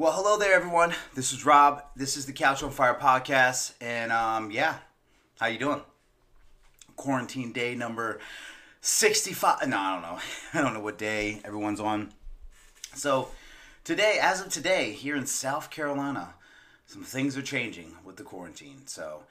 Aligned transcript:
Well, 0.00 0.12
hello 0.12 0.38
there, 0.38 0.54
everyone. 0.54 0.94
This 1.14 1.30
is 1.30 1.44
Rob. 1.44 1.82
This 1.94 2.16
is 2.16 2.24
the 2.24 2.32
Couch 2.32 2.62
on 2.62 2.70
Fire 2.70 2.94
podcast, 2.98 3.74
and 3.82 4.10
um, 4.10 4.50
yeah, 4.50 4.76
how 5.38 5.48
you 5.48 5.58
doing? 5.58 5.82
Quarantine 6.96 7.52
day 7.52 7.74
number 7.74 8.18
sixty-five. 8.80 9.68
No, 9.68 9.76
I 9.76 9.92
don't 9.92 10.00
know. 10.00 10.18
I 10.58 10.62
don't 10.62 10.72
know 10.72 10.80
what 10.80 10.96
day 10.96 11.42
everyone's 11.44 11.80
on. 11.80 12.14
So 12.94 13.28
today, 13.84 14.18
as 14.22 14.40
of 14.40 14.48
today, 14.48 14.92
here 14.92 15.16
in 15.16 15.26
South 15.26 15.68
Carolina, 15.68 16.32
some 16.86 17.02
things 17.02 17.36
are 17.36 17.42
changing 17.42 17.94
with 18.02 18.16
the 18.16 18.22
quarantine. 18.22 18.86
So, 18.86 19.24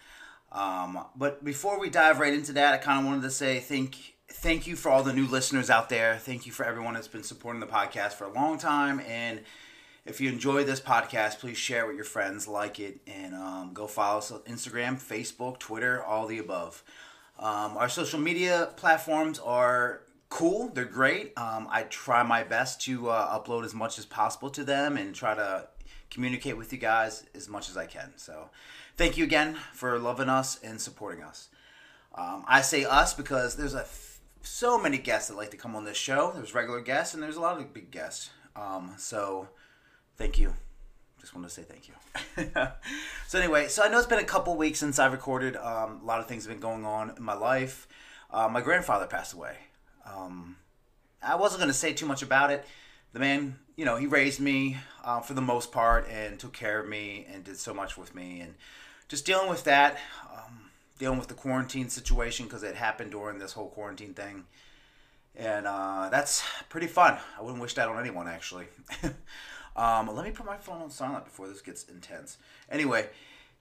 um, 0.51 1.03
but 1.15 1.43
before 1.43 1.79
we 1.79 1.89
dive 1.89 2.19
right 2.19 2.31
into 2.31 2.53
that, 2.53 2.75
I 2.75 2.77
kind 2.77 2.99
of 2.99 3.05
wanted 3.07 3.23
to 3.23 3.31
say 3.31 3.59
thank 3.59 4.13
thank 4.27 4.67
you 4.67 4.75
for 4.75 4.89
all 4.89 5.01
the 5.01 5.13
new 5.13 5.25
listeners 5.25 5.71
out 5.71 5.89
there. 5.89 6.17
Thank 6.17 6.45
you 6.45 6.51
for 6.51 6.63
everyone 6.63 6.93
that's 6.93 7.07
been 7.07 7.23
supporting 7.23 7.59
the 7.59 7.65
podcast 7.65 8.13
for 8.13 8.25
a 8.25 8.31
long 8.31 8.59
time 8.59 8.99
and 8.99 9.39
if 10.09 10.19
you 10.19 10.27
enjoy 10.27 10.63
this 10.63 10.81
podcast, 10.81 11.37
please 11.37 11.57
share 11.57 11.85
with 11.85 11.95
your 11.95 12.03
friends, 12.03 12.47
like 12.47 12.79
it, 12.79 12.99
and 13.05 13.35
um, 13.35 13.71
go 13.73 13.85
follow 13.85 14.17
us 14.17 14.31
on 14.31 14.39
Instagram, 14.41 14.95
Facebook, 14.95 15.59
Twitter, 15.59 16.03
all 16.03 16.25
the 16.25 16.39
above. 16.39 16.83
Um, 17.37 17.77
our 17.77 17.87
social 17.87 18.19
media 18.19 18.71
platforms 18.75 19.37
are 19.37 20.01
cool, 20.29 20.69
they're 20.69 20.85
great. 20.85 21.37
Um, 21.37 21.67
I 21.69 21.83
try 21.83 22.23
my 22.23 22.43
best 22.43 22.81
to 22.81 23.09
uh, 23.09 23.39
upload 23.39 23.65
as 23.65 23.75
much 23.75 23.99
as 23.99 24.05
possible 24.05 24.49
to 24.49 24.63
them 24.63 24.97
and 24.97 25.13
try 25.13 25.35
to 25.35 25.67
communicate 26.09 26.57
with 26.57 26.73
you 26.73 26.79
guys 26.79 27.23
as 27.35 27.47
much 27.47 27.69
as 27.69 27.77
I 27.77 27.85
can. 27.85 28.11
So, 28.17 28.49
thank 28.97 29.15
you 29.15 29.23
again 29.23 29.57
for 29.73 29.99
loving 29.99 30.27
us 30.27 30.59
and 30.63 30.81
supporting 30.81 31.23
us. 31.23 31.49
Um, 32.15 32.43
I 32.47 32.61
say 32.61 32.83
us 32.83 33.13
because 33.13 33.55
there's 33.55 33.75
a 33.75 33.81
f- 33.81 34.21
so 34.41 34.81
many 34.81 34.97
guests 34.97 35.29
that 35.29 35.37
like 35.37 35.51
to 35.51 35.57
come 35.57 35.75
on 35.75 35.85
this 35.85 35.97
show. 35.97 36.31
There's 36.33 36.55
regular 36.55 36.81
guests 36.81 37.13
and 37.13 37.21
there's 37.21 37.37
a 37.37 37.41
lot 37.41 37.57
of 37.57 37.73
big 37.73 37.91
guests. 37.91 38.31
Um, 38.55 38.95
so 38.97 39.47
thank 40.19 40.37
you. 40.37 40.53
Just 41.19 41.33
wanted 41.33 41.47
to 41.47 41.53
say 41.53 41.63
thank 41.63 41.87
you. 41.87 41.93
so 43.27 43.39
anyway, 43.39 43.67
so 43.67 43.83
I 43.83 43.87
know 43.87 43.97
it's 43.97 44.05
been 44.05 44.19
a 44.19 44.23
couple 44.23 44.55
weeks 44.55 44.79
since 44.79 44.99
I 44.99 45.07
recorded. 45.07 45.55
Um, 45.55 46.01
a 46.03 46.05
lot 46.05 46.19
of 46.19 46.27
things 46.27 46.45
have 46.45 46.53
been 46.53 46.61
going 46.61 46.85
on 46.85 47.13
in 47.17 47.23
my 47.23 47.33
life. 47.33 47.87
Uh, 48.29 48.47
my 48.47 48.61
grandfather 48.61 49.07
passed 49.07 49.33
away. 49.33 49.55
Um, 50.05 50.57
I 51.23 51.35
wasn't 51.35 51.61
going 51.61 51.71
to 51.71 51.77
say 51.77 51.93
too 51.93 52.05
much 52.05 52.21
about 52.21 52.51
it. 52.51 52.65
The 53.13 53.19
man, 53.19 53.57
you 53.75 53.85
know, 53.85 53.95
he 53.95 54.07
raised 54.07 54.39
me 54.39 54.77
uh, 55.03 55.21
for 55.21 55.33
the 55.33 55.41
most 55.41 55.71
part 55.71 56.07
and 56.09 56.37
took 56.37 56.53
care 56.53 56.79
of 56.79 56.87
me 56.87 57.25
and 57.33 57.43
did 57.43 57.57
so 57.57 57.73
much 57.73 57.97
with 57.97 58.13
me. 58.13 58.41
And 58.41 58.55
just 59.07 59.25
dealing 59.25 59.49
with 59.49 59.63
that, 59.63 59.97
um, 60.31 60.69
dealing 60.99 61.17
with 61.17 61.29
the 61.29 61.33
quarantine 61.33 61.89
situation 61.89 62.45
because 62.45 62.63
it 62.63 62.75
happened 62.75 63.11
during 63.11 63.39
this 63.39 63.53
whole 63.53 63.69
quarantine 63.69 64.13
thing. 64.13 64.43
And 65.35 65.65
uh, 65.65 66.09
that's 66.11 66.43
pretty 66.67 66.87
fun. 66.87 67.17
I 67.37 67.41
wouldn't 67.41 67.61
wish 67.61 67.73
that 67.75 67.87
on 67.87 67.99
anyone, 67.99 68.27
actually. 68.27 68.65
Um, 69.75 70.13
let 70.13 70.25
me 70.25 70.31
put 70.31 70.45
my 70.45 70.57
phone 70.57 70.81
on 70.81 70.89
silent 70.89 71.25
before 71.25 71.47
this 71.47 71.61
gets 71.61 71.83
intense. 71.85 72.37
Anyway, 72.69 73.09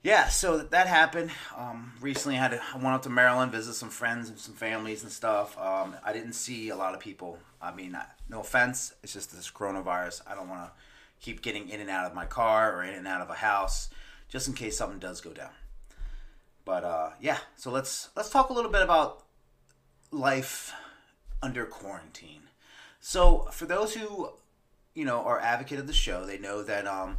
yeah, 0.03 0.27
so 0.27 0.59
that 0.59 0.87
happened. 0.87 1.31
Um, 1.57 1.93
recently, 1.99 2.37
I 2.37 2.41
had 2.41 2.53
I 2.53 2.77
went 2.77 2.95
up 2.95 3.01
to 3.03 3.09
Maryland, 3.09 3.51
visit 3.51 3.73
some 3.73 3.89
friends 3.89 4.29
and 4.29 4.39
some 4.39 4.53
families 4.53 5.03
and 5.03 5.11
stuff. 5.11 5.57
Um, 5.57 5.95
I 6.03 6.13
didn't 6.13 6.33
see 6.33 6.69
a 6.69 6.75
lot 6.75 6.93
of 6.93 6.99
people. 6.99 7.37
I 7.61 7.73
mean, 7.73 7.97
no 8.29 8.39
offense, 8.39 8.93
it's 9.03 9.13
just 9.13 9.35
this 9.35 9.51
coronavirus. 9.51 10.21
I 10.25 10.35
don't 10.35 10.47
want 10.47 10.61
to 10.61 10.71
keep 11.19 11.41
getting 11.41 11.67
in 11.67 11.81
and 11.81 11.89
out 11.89 12.05
of 12.05 12.15
my 12.15 12.25
car 12.25 12.73
or 12.73 12.83
in 12.83 12.93
and 12.93 13.07
out 13.07 13.21
of 13.21 13.29
a 13.29 13.33
house, 13.33 13.89
just 14.29 14.47
in 14.47 14.53
case 14.53 14.77
something 14.77 14.99
does 14.99 15.19
go 15.19 15.31
down. 15.31 15.51
But 16.63 16.83
uh, 16.83 17.09
yeah, 17.19 17.39
so 17.57 17.71
let's 17.71 18.09
let's 18.15 18.29
talk 18.29 18.49
a 18.49 18.53
little 18.53 18.71
bit 18.71 18.81
about 18.81 19.23
life 20.11 20.73
under 21.41 21.65
quarantine. 21.65 22.43
So 23.01 23.47
for 23.51 23.65
those 23.65 23.95
who 23.95 24.29
you 24.95 25.05
know, 25.05 25.21
are 25.21 25.39
advocate 25.39 25.79
of 25.79 25.87
the 25.87 25.93
show. 25.93 26.25
They 26.25 26.37
know 26.37 26.63
that 26.63 26.87
um, 26.87 27.17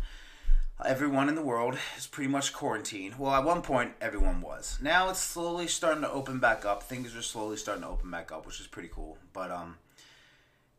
everyone 0.84 1.28
in 1.28 1.34
the 1.34 1.42
world 1.42 1.76
is 1.96 2.06
pretty 2.06 2.30
much 2.30 2.52
quarantined. 2.52 3.18
Well, 3.18 3.32
at 3.32 3.44
one 3.44 3.62
point, 3.62 3.92
everyone 4.00 4.40
was. 4.40 4.78
Now 4.80 5.10
it's 5.10 5.20
slowly 5.20 5.66
starting 5.66 6.02
to 6.02 6.10
open 6.10 6.38
back 6.38 6.64
up. 6.64 6.82
Things 6.82 7.16
are 7.16 7.22
slowly 7.22 7.56
starting 7.56 7.82
to 7.82 7.90
open 7.90 8.10
back 8.10 8.32
up, 8.32 8.46
which 8.46 8.60
is 8.60 8.66
pretty 8.66 8.90
cool. 8.92 9.18
But 9.32 9.50
um, 9.50 9.76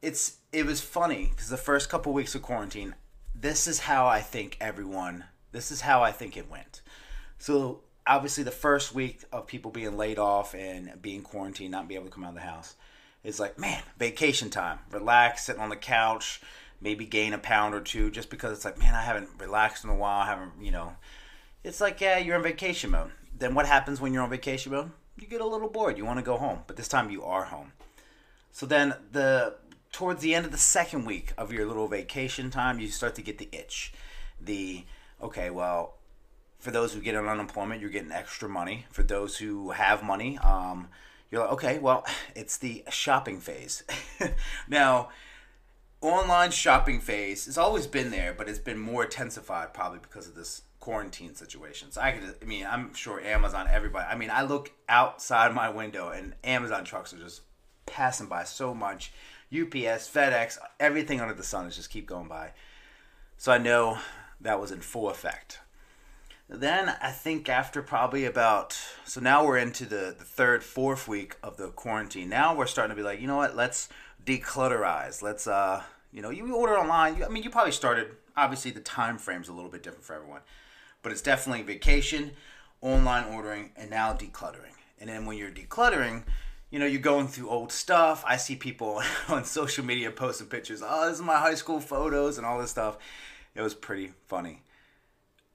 it's 0.01 0.37
it 0.51 0.65
was 0.65 0.81
funny 0.81 1.29
because 1.29 1.49
the 1.49 1.57
first 1.57 1.89
couple 1.89 2.13
weeks 2.13 2.35
of 2.35 2.41
quarantine, 2.41 2.95
this 3.35 3.67
is 3.67 3.79
how 3.79 4.07
I 4.07 4.21
think 4.21 4.57
everyone. 4.59 5.25
This 5.51 5.71
is 5.71 5.81
how 5.81 6.01
I 6.01 6.11
think 6.11 6.37
it 6.37 6.49
went. 6.49 6.81
So 7.37 7.81
obviously, 8.07 8.43
the 8.43 8.51
first 8.51 8.93
week 8.93 9.23
of 9.31 9.47
people 9.47 9.71
being 9.71 9.97
laid 9.97 10.19
off 10.19 10.55
and 10.55 11.01
being 11.01 11.21
quarantined, 11.21 11.71
not 11.71 11.87
being 11.87 11.99
able 11.99 12.09
to 12.09 12.13
come 12.13 12.23
out 12.23 12.29
of 12.29 12.35
the 12.35 12.41
house, 12.41 12.75
is 13.23 13.39
like 13.39 13.59
man, 13.59 13.81
vacation 13.97 14.49
time. 14.49 14.79
Relax, 14.91 15.45
sitting 15.45 15.61
on 15.61 15.69
the 15.69 15.75
couch 15.75 16.41
maybe 16.81 17.05
gain 17.05 17.33
a 17.33 17.37
pound 17.37 17.75
or 17.75 17.81
two 17.81 18.09
just 18.09 18.29
because 18.29 18.57
it's 18.57 18.65
like, 18.65 18.79
man, 18.79 18.95
I 18.95 19.01
haven't 19.01 19.29
relaxed 19.37 19.83
in 19.83 19.89
a 19.89 19.95
while. 19.95 20.21
I 20.21 20.25
haven't, 20.25 20.53
you 20.59 20.71
know, 20.71 20.95
it's 21.63 21.79
like, 21.79 22.01
yeah, 22.01 22.17
you're 22.17 22.35
in 22.35 22.43
vacation 22.43 22.91
mode. 22.91 23.11
Then 23.37 23.55
what 23.55 23.65
happens 23.65 24.01
when 24.01 24.13
you're 24.13 24.23
on 24.23 24.29
vacation 24.29 24.71
mode? 24.71 24.91
You 25.19 25.27
get 25.27 25.41
a 25.41 25.45
little 25.45 25.69
bored. 25.69 25.97
You 25.97 26.05
want 26.05 26.19
to 26.19 26.25
go 26.25 26.37
home, 26.37 26.59
but 26.67 26.77
this 26.77 26.87
time 26.87 27.11
you 27.11 27.23
are 27.23 27.45
home. 27.45 27.73
So 28.51 28.65
then 28.65 28.95
the 29.11 29.55
towards 29.91 30.21
the 30.21 30.33
end 30.33 30.45
of 30.45 30.51
the 30.51 30.57
second 30.57 31.05
week 31.05 31.33
of 31.37 31.51
your 31.51 31.65
little 31.65 31.87
vacation 31.87 32.49
time, 32.49 32.79
you 32.79 32.87
start 32.87 33.15
to 33.15 33.21
get 33.21 33.37
the 33.37 33.49
itch. 33.51 33.93
The 34.39 34.85
okay, 35.21 35.49
well, 35.49 35.95
for 36.59 36.71
those 36.71 36.93
who 36.93 37.01
get 37.01 37.15
on 37.15 37.27
unemployment, 37.27 37.81
you're 37.81 37.89
getting 37.89 38.11
extra 38.11 38.49
money. 38.49 38.85
For 38.89 39.03
those 39.03 39.37
who 39.37 39.71
have 39.71 40.03
money, 40.03 40.37
um, 40.39 40.87
you're 41.29 41.41
like, 41.41 41.53
okay, 41.53 41.79
well, 41.79 42.05
it's 42.35 42.57
the 42.57 42.83
shopping 42.89 43.39
phase. 43.39 43.83
now, 44.67 45.09
online 46.01 46.51
shopping 46.51 46.99
phase 46.99 47.45
has 47.45 47.57
always 47.57 47.87
been 47.87 48.11
there, 48.11 48.33
but 48.33 48.49
it's 48.49 48.59
been 48.59 48.79
more 48.79 49.03
intensified 49.03 49.73
probably 49.73 49.99
because 49.99 50.27
of 50.27 50.35
this 50.35 50.63
quarantine 50.79 51.35
situation. 51.35 51.91
So 51.91 52.01
I 52.01 52.11
could, 52.11 52.35
I 52.41 52.45
mean, 52.45 52.65
I'm 52.69 52.93
sure 52.93 53.21
Amazon, 53.21 53.67
everybody. 53.71 54.05
I 54.09 54.15
mean, 54.15 54.31
I 54.31 54.41
look 54.41 54.71
outside 54.89 55.53
my 55.53 55.69
window 55.69 56.09
and 56.09 56.33
Amazon 56.43 56.83
trucks 56.83 57.13
are 57.13 57.19
just 57.19 57.41
passing 57.85 58.27
by 58.27 58.43
so 58.43 58.73
much. 58.73 59.13
UPS, 59.53 60.09
FedEx, 60.09 60.57
everything 60.79 61.21
under 61.21 61.33
the 61.33 61.43
sun 61.43 61.67
is 61.67 61.75
just 61.75 61.89
keep 61.89 62.07
going 62.07 62.27
by. 62.27 62.51
So 63.37 63.51
I 63.51 63.57
know 63.57 63.99
that 64.39 64.59
was 64.59 64.71
in 64.71 64.81
full 64.81 65.09
effect. 65.09 65.59
Then 66.49 66.95
I 67.01 67.11
think 67.11 67.47
after 67.47 67.81
probably 67.81 68.25
about 68.25 68.77
so 69.05 69.21
now 69.21 69.45
we're 69.45 69.57
into 69.57 69.85
the, 69.85 70.13
the 70.17 70.25
third, 70.25 70.63
fourth 70.63 71.07
week 71.07 71.37
of 71.41 71.55
the 71.55 71.69
quarantine. 71.69 72.27
Now 72.27 72.55
we're 72.55 72.65
starting 72.65 72.95
to 72.95 73.01
be 73.01 73.05
like, 73.05 73.21
you 73.21 73.27
know 73.27 73.37
what, 73.37 73.55
let's 73.55 73.87
declutterize. 74.25 75.21
Let's 75.21 75.47
uh, 75.47 75.83
you 76.11 76.21
know, 76.21 76.29
you 76.29 76.53
order 76.55 76.77
online. 76.77 77.17
You, 77.17 77.25
I 77.25 77.29
mean, 77.29 77.43
you 77.43 77.49
probably 77.49 77.71
started. 77.71 78.07
Obviously, 78.35 78.71
the 78.71 78.81
time 78.81 79.17
frame's 79.17 79.49
a 79.49 79.53
little 79.53 79.69
bit 79.69 79.83
different 79.83 80.05
for 80.05 80.15
everyone, 80.15 80.41
but 81.01 81.11
it's 81.11 81.21
definitely 81.21 81.63
vacation, 81.63 82.31
online 82.81 83.25
ordering, 83.33 83.71
and 83.75 83.89
now 83.89 84.13
decluttering. 84.13 84.73
And 84.99 85.09
then 85.09 85.25
when 85.25 85.37
you're 85.37 85.51
decluttering, 85.51 86.23
you 86.69 86.79
know, 86.79 86.85
you're 86.85 87.01
going 87.01 87.27
through 87.27 87.49
old 87.49 87.71
stuff. 87.71 88.23
I 88.25 88.37
see 88.37 88.55
people 88.55 89.01
on 89.27 89.43
social 89.43 89.85
media 89.85 90.11
posting 90.11 90.47
pictures. 90.47 90.81
Oh, 90.85 91.07
this 91.07 91.17
is 91.17 91.23
my 91.23 91.37
high 91.37 91.55
school 91.55 91.79
photos 91.79 92.37
and 92.37 92.45
all 92.45 92.59
this 92.59 92.71
stuff. 92.71 92.97
It 93.53 93.61
was 93.61 93.73
pretty 93.73 94.11
funny. 94.27 94.61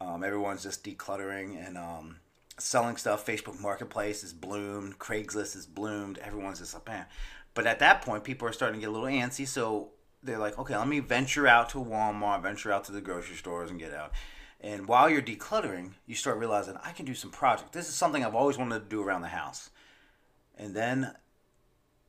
Um, 0.00 0.22
everyone's 0.22 0.62
just 0.62 0.84
decluttering 0.84 1.66
and 1.66 1.78
um, 1.78 2.16
selling 2.58 2.98
stuff. 2.98 3.24
Facebook 3.24 3.58
Marketplace 3.60 4.22
is 4.22 4.34
bloomed. 4.34 4.98
Craigslist 4.98 5.56
is 5.56 5.66
bloomed. 5.66 6.18
Everyone's 6.18 6.58
just 6.58 6.74
like, 6.74 6.86
man. 6.86 7.06
But 7.56 7.66
at 7.66 7.78
that 7.78 8.02
point, 8.02 8.22
people 8.22 8.46
are 8.46 8.52
starting 8.52 8.78
to 8.78 8.86
get 8.86 8.90
a 8.90 8.92
little 8.92 9.08
antsy. 9.08 9.48
So 9.48 9.88
they're 10.22 10.38
like, 10.38 10.58
okay, 10.58 10.76
let 10.76 10.86
me 10.86 11.00
venture 11.00 11.48
out 11.48 11.70
to 11.70 11.78
Walmart, 11.78 12.42
venture 12.42 12.70
out 12.70 12.84
to 12.84 12.92
the 12.92 13.00
grocery 13.00 13.34
stores 13.34 13.70
and 13.70 13.80
get 13.80 13.94
out. 13.94 14.12
And 14.60 14.86
while 14.86 15.08
you're 15.08 15.22
decluttering, 15.22 15.92
you 16.06 16.14
start 16.14 16.36
realizing 16.36 16.76
I 16.84 16.92
can 16.92 17.06
do 17.06 17.14
some 17.14 17.30
project. 17.30 17.72
This 17.72 17.88
is 17.88 17.94
something 17.94 18.22
I've 18.22 18.34
always 18.34 18.58
wanted 18.58 18.80
to 18.80 18.84
do 18.88 19.02
around 19.02 19.22
the 19.22 19.28
house. 19.28 19.70
And 20.58 20.76
then 20.76 21.14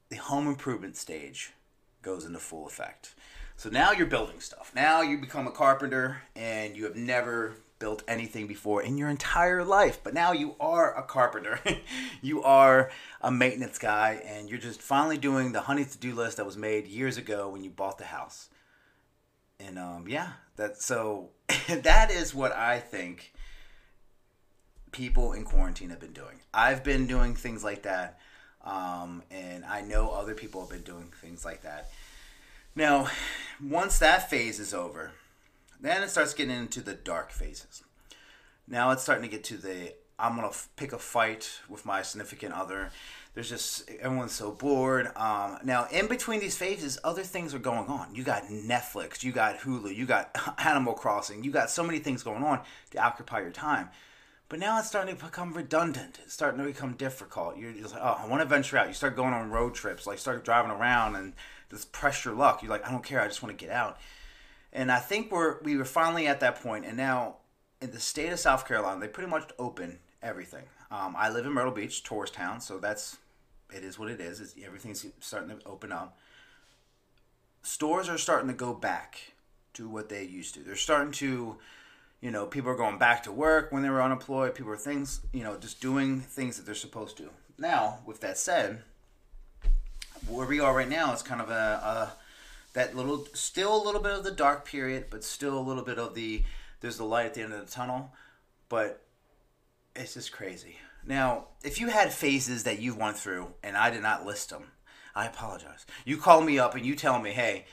the 0.09 0.17
home 0.17 0.47
improvement 0.47 0.97
stage 0.97 1.53
goes 2.01 2.25
into 2.25 2.39
full 2.39 2.67
effect. 2.67 3.15
So 3.55 3.69
now 3.69 3.93
you're 3.93 4.05
building 4.05 4.41
stuff. 4.41 4.73
Now 4.75 5.01
you 5.01 5.17
become 5.17 5.47
a 5.47 5.51
carpenter 5.51 6.23
and 6.35 6.75
you 6.75 6.83
have 6.83 6.97
never 6.97 7.55
built 7.79 8.03
anything 8.07 8.47
before 8.47 8.81
in 8.81 8.97
your 8.97 9.09
entire 9.09 9.63
life, 9.63 9.99
but 10.03 10.13
now 10.13 10.31
you 10.31 10.55
are 10.59 10.97
a 10.97 11.03
carpenter. 11.03 11.59
you 12.21 12.43
are 12.43 12.89
a 13.21 13.31
maintenance 13.31 13.77
guy, 13.77 14.21
and 14.25 14.49
you're 14.49 14.59
just 14.59 14.81
finally 14.81 15.17
doing 15.17 15.51
the 15.51 15.61
honey 15.61 15.85
to 15.85 15.97
do 15.97 16.13
list 16.13 16.37
that 16.37 16.45
was 16.45 16.57
made 16.57 16.87
years 16.87 17.17
ago 17.17 17.49
when 17.49 17.63
you 17.63 17.69
bought 17.69 17.97
the 17.97 18.05
house. 18.05 18.49
And 19.59 19.77
um, 19.79 20.05
yeah, 20.07 20.33
that 20.55 20.81
so 20.81 21.29
that 21.67 22.11
is 22.11 22.33
what 22.33 22.51
I 22.51 22.79
think 22.79 23.33
people 24.91 25.33
in 25.33 25.43
quarantine 25.43 25.89
have 25.89 25.99
been 25.99 26.13
doing. 26.13 26.41
I've 26.53 26.83
been 26.83 27.07
doing 27.07 27.35
things 27.35 27.63
like 27.63 27.83
that, 27.83 28.19
um, 28.63 29.23
and 29.31 29.65
I 29.65 29.81
know 29.81 30.09
other 30.09 30.33
people 30.33 30.61
have 30.61 30.69
been 30.69 30.81
doing 30.81 31.11
things 31.21 31.45
like 31.45 31.63
that. 31.63 31.89
Now, 32.75 33.07
once 33.63 33.97
that 33.99 34.29
phase 34.29 34.59
is 34.59 34.71
over, 34.73 35.11
then 35.79 36.03
it 36.03 36.09
starts 36.09 36.33
getting 36.33 36.55
into 36.55 36.81
the 36.81 36.93
dark 36.93 37.31
phases. 37.31 37.83
Now 38.67 38.91
it's 38.91 39.03
starting 39.03 39.23
to 39.23 39.29
get 39.29 39.43
to 39.45 39.57
the 39.57 39.93
I'm 40.19 40.35
gonna 40.35 40.47
f- 40.47 40.69
pick 40.75 40.93
a 40.93 40.97
fight 40.97 41.59
with 41.69 41.85
my 41.85 42.01
significant 42.01 42.53
other. 42.53 42.89
There's 43.35 43.49
just 43.49 43.87
everyone's 43.99 44.31
so 44.31 44.51
bored. 44.51 45.15
Um, 45.15 45.59
now, 45.63 45.87
in 45.91 46.07
between 46.07 46.39
these 46.39 46.57
phases, 46.57 46.97
other 47.03 47.21
things 47.21 47.53
are 47.53 47.59
going 47.59 47.87
on. 47.87 48.15
You 48.15 48.23
got 48.23 48.45
Netflix, 48.45 49.23
you 49.23 49.31
got 49.31 49.59
Hulu, 49.59 49.95
you 49.95 50.07
got 50.07 50.35
Animal 50.65 50.93
Crossing, 50.93 51.43
you 51.43 51.51
got 51.51 51.69
so 51.69 51.83
many 51.83 51.99
things 51.99 52.23
going 52.23 52.43
on 52.43 52.61
to 52.91 52.97
occupy 52.97 53.41
your 53.41 53.51
time. 53.51 53.89
But 54.49 54.59
now 54.59 54.79
it's 54.79 54.87
starting 54.87 55.15
to 55.15 55.23
become 55.23 55.53
redundant. 55.53 56.19
It's 56.23 56.33
starting 56.33 56.59
to 56.61 56.65
become 56.65 56.93
difficult. 56.93 57.57
You're 57.57 57.73
just 57.73 57.93
like, 57.93 58.01
oh, 58.01 58.17
I 58.23 58.25
want 58.27 58.41
to 58.41 58.47
venture 58.47 58.77
out. 58.77 58.87
You 58.87 58.93
start 58.93 59.15
going 59.15 59.33
on 59.33 59.51
road 59.51 59.75
trips, 59.75 60.07
like 60.07 60.19
start 60.19 60.43
driving 60.45 60.71
around 60.71 61.15
and 61.15 61.33
just 61.69 61.91
press 61.91 62.23
your 62.23 62.33
luck. 62.33 62.63
You're 62.63 62.71
like, 62.71 62.87
I 62.87 62.91
don't 62.91 63.03
care. 63.03 63.21
I 63.21 63.27
just 63.27 63.43
want 63.43 63.57
to 63.57 63.65
get 63.65 63.73
out. 63.73 63.99
And 64.73 64.91
I 64.91 64.99
think 64.99 65.31
we're 65.31 65.59
we 65.61 65.77
were 65.77 65.85
finally 65.85 66.27
at 66.27 66.39
that 66.41 66.61
point, 66.61 66.85
and 66.85 66.97
now 66.97 67.37
in 67.81 67.91
the 67.91 67.99
state 67.99 68.31
of 68.31 68.39
South 68.39 68.67
Carolina, 68.67 68.99
they 68.99 69.07
pretty 69.07 69.29
much 69.29 69.49
open 69.57 69.99
everything. 70.21 70.63
Um, 70.91 71.15
I 71.17 71.29
live 71.29 71.45
in 71.45 71.53
Myrtle 71.53 71.71
Beach, 71.71 72.03
tourist 72.03 72.33
town, 72.33 72.61
so 72.61 72.77
that's 72.77 73.17
it 73.73 73.83
is 73.83 73.99
what 73.99 74.09
it 74.09 74.19
is. 74.19 74.39
It's, 74.39 74.55
everything's 74.63 75.05
starting 75.19 75.49
to 75.49 75.65
open 75.65 75.91
up. 75.91 76.17
Stores 77.61 78.07
are 78.07 78.17
starting 78.17 78.47
to 78.47 78.53
go 78.53 78.73
back 78.73 79.33
to 79.73 79.89
what 79.89 80.09
they 80.09 80.23
used 80.23 80.53
to. 80.55 80.61
They're 80.61 80.75
starting 80.75 81.11
to, 81.13 81.57
you 82.21 82.31
know, 82.31 82.45
people 82.45 82.71
are 82.71 82.75
going 82.75 82.97
back 82.97 83.23
to 83.23 83.31
work 83.31 83.71
when 83.71 83.83
they 83.83 83.89
were 83.89 84.01
unemployed. 84.01 84.55
People 84.55 84.71
are 84.71 84.77
things, 84.77 85.21
you 85.33 85.43
know, 85.43 85.57
just 85.57 85.81
doing 85.81 86.21
things 86.21 86.57
that 86.57 86.65
they're 86.65 86.75
supposed 86.75 87.17
to. 87.17 87.29
Now, 87.57 87.99
with 88.05 88.21
that 88.21 88.37
said, 88.37 88.83
where 90.27 90.47
we 90.47 90.59
are 90.59 90.73
right 90.73 90.89
now 90.89 91.13
is 91.13 91.21
kind 91.21 91.41
of 91.41 91.49
a, 91.49 91.53
a 91.53 92.13
that 92.77 92.95
little, 92.95 93.25
still 93.33 93.75
a 93.75 93.83
little 93.83 93.99
bit 93.99 94.11
of 94.11 94.23
the 94.23 94.29
dark 94.29 94.63
period, 94.63 95.05
but 95.09 95.23
still 95.23 95.57
a 95.57 95.59
little 95.59 95.83
bit 95.83 95.97
of 95.97 96.13
the 96.13 96.43
there's 96.79 96.97
the 96.97 97.05
light 97.05 97.25
at 97.25 97.33
the 97.33 97.41
end 97.41 97.51
of 97.51 97.65
the 97.65 97.71
tunnel. 97.71 98.13
But 98.69 99.01
it's 99.95 100.13
just 100.13 100.31
crazy. 100.31 100.77
Now, 101.03 101.45
if 101.63 101.79
you 101.81 101.87
had 101.87 102.13
phases 102.13 102.65
that 102.65 102.79
you 102.79 102.93
went 102.93 103.17
through 103.17 103.47
and 103.63 103.75
I 103.75 103.89
did 103.89 104.03
not 104.03 104.27
list 104.27 104.51
them, 104.51 104.65
I 105.15 105.25
apologize. 105.25 105.87
You 106.05 106.17
call 106.17 106.41
me 106.41 106.59
up 106.59 106.75
and 106.75 106.85
you 106.85 106.95
tell 106.95 107.19
me, 107.19 107.31
hey, 107.31 107.65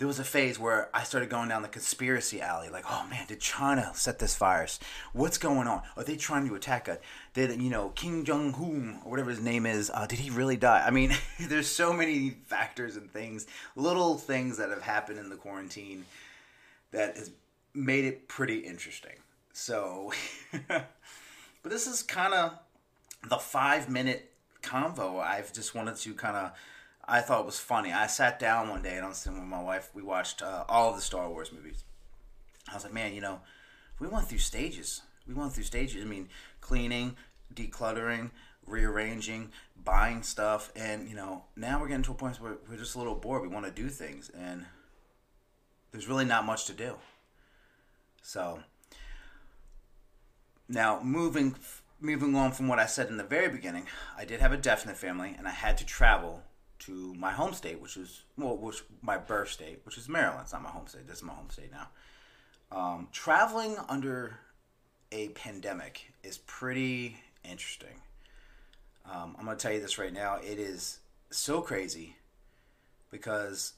there 0.00 0.06
was 0.06 0.18
a 0.18 0.24
phase 0.24 0.58
where 0.58 0.88
I 0.94 1.02
started 1.02 1.28
going 1.28 1.50
down 1.50 1.60
the 1.60 1.68
conspiracy 1.68 2.40
alley. 2.40 2.70
Like, 2.70 2.86
oh 2.88 3.06
man, 3.10 3.26
did 3.26 3.38
China 3.38 3.92
set 3.94 4.18
this 4.18 4.34
virus? 4.34 4.80
What's 5.12 5.36
going 5.36 5.68
on? 5.68 5.82
Are 5.94 6.02
they 6.02 6.16
trying 6.16 6.48
to 6.48 6.54
attack 6.54 6.88
us? 6.88 6.96
Did, 7.34 7.60
you 7.60 7.68
know, 7.68 7.90
Kim 7.90 8.24
Jong 8.24 8.54
Un, 8.54 9.02
or 9.04 9.10
whatever 9.10 9.28
his 9.28 9.42
name 9.42 9.66
is, 9.66 9.90
uh, 9.92 10.06
did 10.06 10.18
he 10.18 10.30
really 10.30 10.56
die? 10.56 10.82
I 10.86 10.90
mean, 10.90 11.14
there's 11.38 11.66
so 11.66 11.92
many 11.92 12.30
factors 12.46 12.96
and 12.96 13.10
things, 13.10 13.46
little 13.76 14.16
things 14.16 14.56
that 14.56 14.70
have 14.70 14.80
happened 14.80 15.18
in 15.18 15.28
the 15.28 15.36
quarantine 15.36 16.06
that 16.92 17.18
has 17.18 17.30
made 17.74 18.06
it 18.06 18.26
pretty 18.26 18.60
interesting. 18.60 19.16
So, 19.52 20.14
but 20.66 20.86
this 21.62 21.86
is 21.86 22.02
kind 22.02 22.32
of 22.32 22.58
the 23.28 23.36
five 23.36 23.90
minute 23.90 24.32
convo. 24.62 25.20
I've 25.20 25.52
just 25.52 25.74
wanted 25.74 25.96
to 25.96 26.14
kind 26.14 26.38
of 26.38 26.52
I 27.10 27.20
thought 27.22 27.40
it 27.40 27.46
was 27.46 27.58
funny. 27.58 27.92
I 27.92 28.06
sat 28.06 28.38
down 28.38 28.68
one 28.68 28.82
day 28.82 28.94
and 28.94 29.04
I 29.04 29.08
was 29.08 29.18
sitting 29.18 29.40
with 29.40 29.48
my 29.48 29.60
wife. 29.60 29.90
We 29.92 30.00
watched 30.00 30.42
uh, 30.42 30.64
all 30.68 30.90
of 30.90 30.96
the 30.96 31.02
Star 31.02 31.28
Wars 31.28 31.50
movies. 31.52 31.82
I 32.70 32.74
was 32.74 32.84
like, 32.84 32.92
man, 32.92 33.14
you 33.14 33.20
know, 33.20 33.40
we 33.98 34.06
went 34.06 34.28
through 34.28 34.38
stages. 34.38 35.02
We 35.26 35.34
went 35.34 35.52
through 35.52 35.64
stages. 35.64 36.04
I 36.04 36.06
mean, 36.06 36.28
cleaning, 36.60 37.16
decluttering, 37.52 38.30
rearranging, 38.64 39.50
buying 39.84 40.22
stuff, 40.22 40.70
and 40.76 41.08
you 41.08 41.16
know, 41.16 41.44
now 41.56 41.80
we're 41.80 41.88
getting 41.88 42.04
to 42.04 42.12
a 42.12 42.14
point 42.14 42.40
where 42.40 42.58
we're 42.68 42.76
just 42.76 42.94
a 42.94 42.98
little 42.98 43.16
bored. 43.16 43.42
We 43.42 43.48
want 43.48 43.66
to 43.66 43.72
do 43.72 43.88
things, 43.88 44.30
and 44.30 44.66
there's 45.90 46.08
really 46.08 46.24
not 46.24 46.46
much 46.46 46.66
to 46.66 46.72
do. 46.72 46.94
So 48.22 48.60
now 50.68 51.02
moving 51.02 51.56
moving 52.00 52.36
on 52.36 52.52
from 52.52 52.68
what 52.68 52.78
I 52.78 52.86
said 52.86 53.08
in 53.08 53.16
the 53.16 53.24
very 53.24 53.48
beginning, 53.48 53.86
I 54.16 54.24
did 54.24 54.40
have 54.40 54.52
a 54.52 54.56
definite 54.56 54.96
family, 54.96 55.34
and 55.36 55.48
I 55.48 55.50
had 55.50 55.76
to 55.78 55.84
travel 55.84 56.44
to 56.80 57.14
my 57.14 57.32
home 57.32 57.52
state, 57.52 57.80
which 57.80 57.96
is 57.96 58.22
well, 58.36 58.56
which 58.56 58.82
my 59.02 59.18
birth 59.18 59.50
state, 59.50 59.80
which 59.84 59.98
is 59.98 60.08
Maryland. 60.08 60.40
It's 60.42 60.52
not 60.52 60.62
my 60.62 60.70
home 60.70 60.86
state. 60.86 61.06
This 61.06 61.18
is 61.18 61.22
my 61.22 61.32
home 61.32 61.50
state 61.50 61.70
now. 61.70 61.88
Um, 62.72 63.08
traveling 63.12 63.76
under 63.88 64.38
a 65.12 65.28
pandemic 65.30 66.12
is 66.22 66.38
pretty 66.38 67.16
interesting. 67.44 68.00
Um, 69.04 69.34
I'm 69.38 69.44
gonna 69.44 69.56
tell 69.56 69.72
you 69.72 69.80
this 69.80 69.98
right 69.98 70.12
now. 70.12 70.36
It 70.36 70.58
is 70.58 71.00
so 71.30 71.60
crazy 71.60 72.16
because 73.10 73.74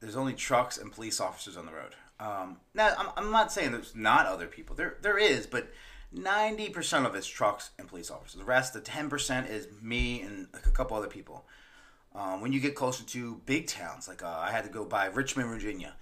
there's 0.00 0.16
only 0.16 0.34
trucks 0.34 0.78
and 0.78 0.92
police 0.92 1.20
officers 1.20 1.56
on 1.56 1.66
the 1.66 1.72
road. 1.72 1.94
Um, 2.20 2.58
now, 2.74 2.94
I'm, 2.96 3.08
I'm 3.16 3.32
not 3.32 3.52
saying 3.52 3.72
there's 3.72 3.96
not 3.96 4.26
other 4.26 4.46
people. 4.46 4.76
There, 4.76 4.96
there 5.02 5.18
is, 5.18 5.46
but 5.46 5.72
90% 6.14 7.06
of 7.06 7.14
it's 7.14 7.26
trucks 7.26 7.70
and 7.78 7.88
police 7.88 8.10
officers. 8.10 8.38
The 8.38 8.44
rest, 8.44 8.74
the 8.74 8.80
10% 8.80 9.50
is 9.50 9.66
me 9.80 10.20
and 10.22 10.48
a 10.54 10.70
couple 10.70 10.96
other 10.96 11.08
people. 11.08 11.46
Um, 12.14 12.40
when 12.40 12.52
you 12.52 12.60
get 12.60 12.74
closer 12.74 13.04
to 13.04 13.40
big 13.46 13.66
towns, 13.66 14.06
like 14.06 14.22
uh, 14.22 14.38
I 14.38 14.50
had 14.50 14.64
to 14.64 14.70
go 14.70 14.84
by 14.84 15.06
Richmond, 15.06 15.48
Virginia, 15.48 15.94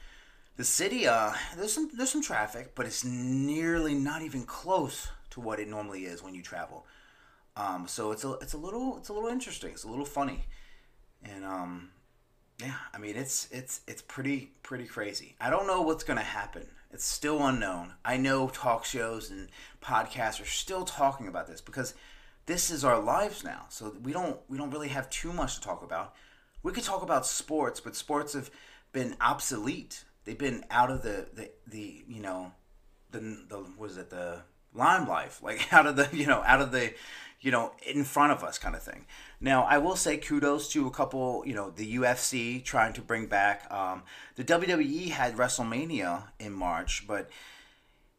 the 0.56 0.64
city, 0.64 1.06
uh, 1.06 1.32
there's 1.56 1.72
some 1.72 1.90
there's 1.96 2.10
some 2.10 2.22
traffic, 2.22 2.74
but 2.74 2.84
it's 2.86 3.04
nearly 3.04 3.94
not 3.94 4.22
even 4.22 4.44
close 4.44 5.08
to 5.30 5.40
what 5.40 5.60
it 5.60 5.68
normally 5.68 6.04
is 6.04 6.22
when 6.22 6.34
you 6.34 6.42
travel. 6.42 6.84
Um, 7.56 7.86
so 7.86 8.10
it's 8.12 8.24
a 8.24 8.32
it's 8.34 8.54
a 8.54 8.58
little 8.58 8.98
it's 8.98 9.08
a 9.08 9.12
little 9.12 9.28
interesting. 9.28 9.70
It's 9.70 9.84
a 9.84 9.88
little 9.88 10.04
funny, 10.04 10.46
and 11.22 11.44
um, 11.44 11.90
yeah, 12.60 12.74
I 12.92 12.98
mean 12.98 13.16
it's 13.16 13.48
it's 13.50 13.80
it's 13.86 14.02
pretty 14.02 14.50
pretty 14.62 14.86
crazy. 14.86 15.36
I 15.40 15.50
don't 15.50 15.66
know 15.66 15.82
what's 15.82 16.04
gonna 16.04 16.22
happen. 16.22 16.66
It's 16.92 17.04
still 17.04 17.46
unknown. 17.46 17.92
I 18.04 18.16
know 18.16 18.48
talk 18.48 18.84
shows 18.84 19.30
and 19.30 19.48
podcasts 19.80 20.42
are 20.42 20.46
still 20.46 20.84
talking 20.84 21.28
about 21.28 21.46
this 21.46 21.60
because 21.60 21.94
this 22.46 22.70
is 22.70 22.84
our 22.84 22.98
lives 22.98 23.44
now. 23.44 23.66
So 23.68 23.94
we 24.02 24.12
don't 24.12 24.38
we 24.48 24.58
don't 24.58 24.70
really 24.70 24.88
have 24.88 25.08
too 25.10 25.32
much 25.32 25.56
to 25.56 25.60
talk 25.60 25.82
about. 25.82 26.14
We 26.62 26.72
could 26.72 26.84
talk 26.84 27.02
about 27.02 27.26
sports, 27.26 27.80
but 27.80 27.96
sports 27.96 28.34
have 28.34 28.50
been 28.92 29.16
obsolete. 29.20 30.04
They've 30.24 30.38
been 30.38 30.64
out 30.70 30.90
of 30.90 31.02
the 31.02 31.28
the, 31.32 31.50
the 31.66 32.04
you 32.08 32.20
know 32.20 32.52
the 33.10 33.20
the 33.48 33.64
was 33.76 33.96
it 33.96 34.10
the 34.10 34.42
limelight, 34.74 35.32
like 35.42 35.72
out 35.72 35.86
of 35.86 35.96
the 35.96 36.08
you 36.12 36.26
know 36.26 36.42
out 36.44 36.60
of 36.60 36.72
the 36.72 36.92
you 37.40 37.50
know 37.50 37.72
in 37.86 38.04
front 38.04 38.32
of 38.32 38.42
us 38.42 38.58
kind 38.58 38.74
of 38.74 38.82
thing. 38.82 39.06
Now 39.40 39.62
I 39.64 39.78
will 39.78 39.96
say 39.96 40.16
kudos 40.16 40.68
to 40.72 40.86
a 40.86 40.90
couple 40.90 41.42
you 41.46 41.54
know 41.54 41.70
the 41.70 41.96
UFC 41.96 42.62
trying 42.62 42.92
to 42.94 43.00
bring 43.00 43.26
back 43.26 43.70
um, 43.72 44.02
the 44.36 44.44
WWE 44.44 45.10
had 45.10 45.36
WrestleMania 45.36 46.24
in 46.38 46.52
March, 46.52 47.06
but 47.06 47.30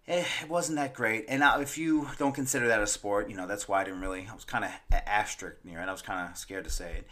it 0.07 0.49
wasn't 0.49 0.77
that 0.77 0.93
great. 0.93 1.25
And 1.27 1.43
if 1.61 1.77
you 1.77 2.07
don't 2.17 2.33
consider 2.33 2.67
that 2.67 2.81
a 2.81 2.87
sport, 2.87 3.29
you 3.29 3.35
know, 3.35 3.47
that's 3.47 3.67
why 3.67 3.81
I 3.81 3.83
didn't 3.83 4.01
really, 4.01 4.27
I 4.29 4.33
was 4.33 4.45
kind 4.45 4.65
of 4.65 4.71
asterisk 4.91 5.57
near 5.63 5.79
it. 5.79 5.87
I 5.87 5.91
was 5.91 6.01
kind 6.01 6.29
of 6.29 6.37
scared 6.37 6.63
to 6.63 6.69
say 6.69 6.91
it. 6.97 7.07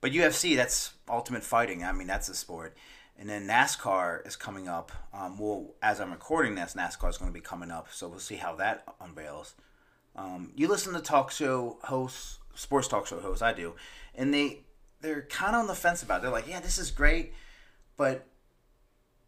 But 0.00 0.12
UFC, 0.12 0.54
that's 0.54 0.92
ultimate 1.08 1.42
fighting. 1.42 1.82
I 1.82 1.92
mean, 1.92 2.06
that's 2.06 2.28
a 2.28 2.34
sport. 2.34 2.76
And 3.18 3.28
then 3.28 3.46
NASCAR 3.46 4.26
is 4.26 4.36
coming 4.36 4.68
up. 4.68 4.92
Um, 5.12 5.38
well, 5.38 5.74
as 5.82 6.00
I'm 6.00 6.10
recording 6.10 6.56
this, 6.56 6.74
NASCAR 6.74 7.08
is 7.08 7.16
going 7.16 7.30
to 7.30 7.34
be 7.34 7.40
coming 7.40 7.70
up. 7.70 7.88
So 7.90 8.08
we'll 8.08 8.18
see 8.18 8.36
how 8.36 8.56
that 8.56 8.84
unveils. 9.00 9.54
Um, 10.16 10.52
you 10.54 10.68
listen 10.68 10.92
to 10.94 11.00
talk 11.00 11.30
show 11.30 11.78
hosts, 11.82 12.38
sports 12.54 12.88
talk 12.88 13.06
show 13.06 13.20
hosts, 13.20 13.42
I 13.42 13.52
do, 13.52 13.74
and 14.14 14.32
they 14.32 14.60
they're 15.00 15.22
kind 15.22 15.56
of 15.56 15.62
on 15.62 15.66
the 15.66 15.74
fence 15.74 16.02
about 16.02 16.18
it. 16.18 16.22
They're 16.22 16.30
like, 16.30 16.48
yeah, 16.48 16.60
this 16.60 16.78
is 16.78 16.90
great, 16.90 17.34
but 17.96 18.26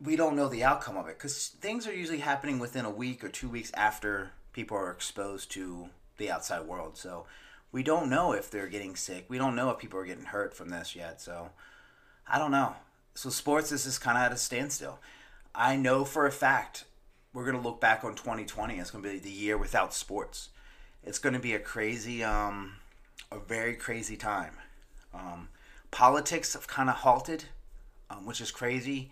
we 0.01 0.17
don't 0.17 0.37
know 0.37 0.49
the 0.49 0.65
outcome 0.65 0.97
of 0.97 1.09
it 1.09 1.17
because 1.19 1.49
things 1.61 1.87
are 1.87 1.95
usually 1.95 2.19
happening 2.19 2.59
within 2.59 2.85
a 2.85 2.91
week 2.91 3.25
or 3.25 3.29
two 3.29 3.49
weeks 3.49 3.73
after 3.75 4.31
people 4.53 4.77
are 4.77 4.91
exposed 4.91 5.51
to 5.53 5.89
the 6.19 6.31
outside 6.31 6.67
world. 6.67 6.97
So 6.97 7.27
we 7.73 7.83
don't 7.83 8.11
know 8.11 8.33
if 8.33 8.51
they're 8.51 8.69
getting 8.69 8.97
sick. 8.97 9.25
We 9.29 9.39
don't 9.39 9.57
know 9.57 9.71
if 9.71 9.79
people 9.79 9.99
are 9.99 10.07
getting 10.07 10.25
hurt 10.25 10.55
from 10.55 10.69
this 10.69 10.95
yet. 10.95 11.21
So 11.21 11.51
I 12.29 12.39
don't 12.39 12.51
know. 12.51 12.75
So 13.15 13.31
sports 13.31 13.73
is 13.73 13.85
just 13.85 14.01
kind 14.01 14.19
of 14.19 14.25
at 14.25 14.33
a 14.33 14.37
standstill. 14.37 14.99
I 15.55 15.77
know 15.77 16.05
for 16.05 16.27
a 16.27 16.33
fact 16.33 16.85
we're 17.33 17.45
going 17.45 17.57
to 17.57 17.67
look 17.67 17.81
back 17.81 18.05
on 18.05 18.15
2020. 18.15 18.79
It's 18.79 18.91
going 18.91 19.05
to 19.05 19.11
be 19.11 19.19
the 19.19 19.31
year 19.31 19.57
without 19.57 19.95
sports. 19.95 20.51
It's 21.05 21.19
going 21.19 21.35
to 21.35 21.39
be 21.39 21.55
a 21.55 21.59
crazy, 21.59 22.23
um, 22.25 22.77
a 23.31 23.39
very 23.39 23.75
crazy 23.75 24.17
time. 24.17 24.55
Um, 25.15 25.49
politics 25.91 26.55
have 26.55 26.67
kind 26.67 26.89
of 26.89 26.97
halted, 26.97 27.45
um, 28.11 28.27
which 28.27 28.41
is 28.41 28.51
crazy 28.51 29.11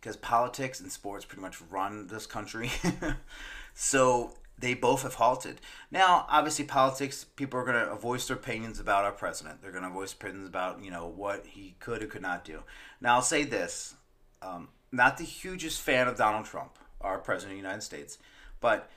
because 0.00 0.16
politics 0.16 0.80
and 0.80 0.90
sports 0.90 1.24
pretty 1.24 1.42
much 1.42 1.60
run 1.70 2.06
this 2.06 2.26
country. 2.26 2.70
so 3.74 4.34
they 4.58 4.74
both 4.74 5.02
have 5.02 5.14
halted. 5.14 5.60
Now, 5.90 6.26
obviously, 6.28 6.64
politics, 6.64 7.24
people 7.24 7.60
are 7.60 7.64
going 7.64 7.86
to 7.86 7.94
voice 7.96 8.28
their 8.28 8.36
opinions 8.36 8.78
about 8.78 9.04
our 9.04 9.12
president. 9.12 9.62
They're 9.62 9.72
going 9.72 9.84
to 9.84 9.90
voice 9.90 10.12
opinions 10.12 10.48
about, 10.48 10.82
you 10.82 10.90
know, 10.90 11.06
what 11.06 11.46
he 11.46 11.74
could 11.80 12.02
or 12.02 12.06
could 12.06 12.22
not 12.22 12.44
do. 12.44 12.62
Now, 13.00 13.16
I'll 13.16 13.22
say 13.22 13.44
this 13.44 13.94
um, 14.42 14.68
not 14.92 15.18
the 15.18 15.24
hugest 15.24 15.80
fan 15.80 16.08
of 16.08 16.16
Donald 16.16 16.46
Trump, 16.46 16.78
our 17.00 17.18
president 17.18 17.52
of 17.52 17.62
the 17.62 17.68
United 17.68 17.82
States, 17.82 18.18
but 18.60 18.90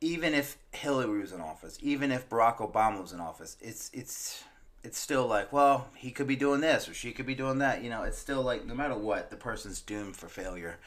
even 0.00 0.34
if 0.34 0.58
Hillary 0.72 1.20
was 1.20 1.32
in 1.32 1.40
office, 1.40 1.78
even 1.80 2.10
if 2.10 2.28
Barack 2.28 2.58
Obama 2.58 3.00
was 3.00 3.12
in 3.12 3.20
office, 3.20 3.56
it's, 3.60 3.90
it's, 3.92 4.44
it's 4.84 4.98
still 4.98 5.26
like, 5.26 5.52
well, 5.52 5.88
he 5.94 6.10
could 6.10 6.26
be 6.26 6.36
doing 6.36 6.60
this 6.60 6.88
or 6.88 6.94
she 6.94 7.12
could 7.12 7.26
be 7.26 7.34
doing 7.34 7.58
that. 7.58 7.82
You 7.82 7.90
know, 7.90 8.02
it's 8.02 8.18
still 8.18 8.42
like 8.42 8.66
no 8.66 8.74
matter 8.74 8.96
what, 8.96 9.30
the 9.30 9.36
person's 9.36 9.80
doomed 9.80 10.16
for 10.16 10.28
failure. 10.28 10.78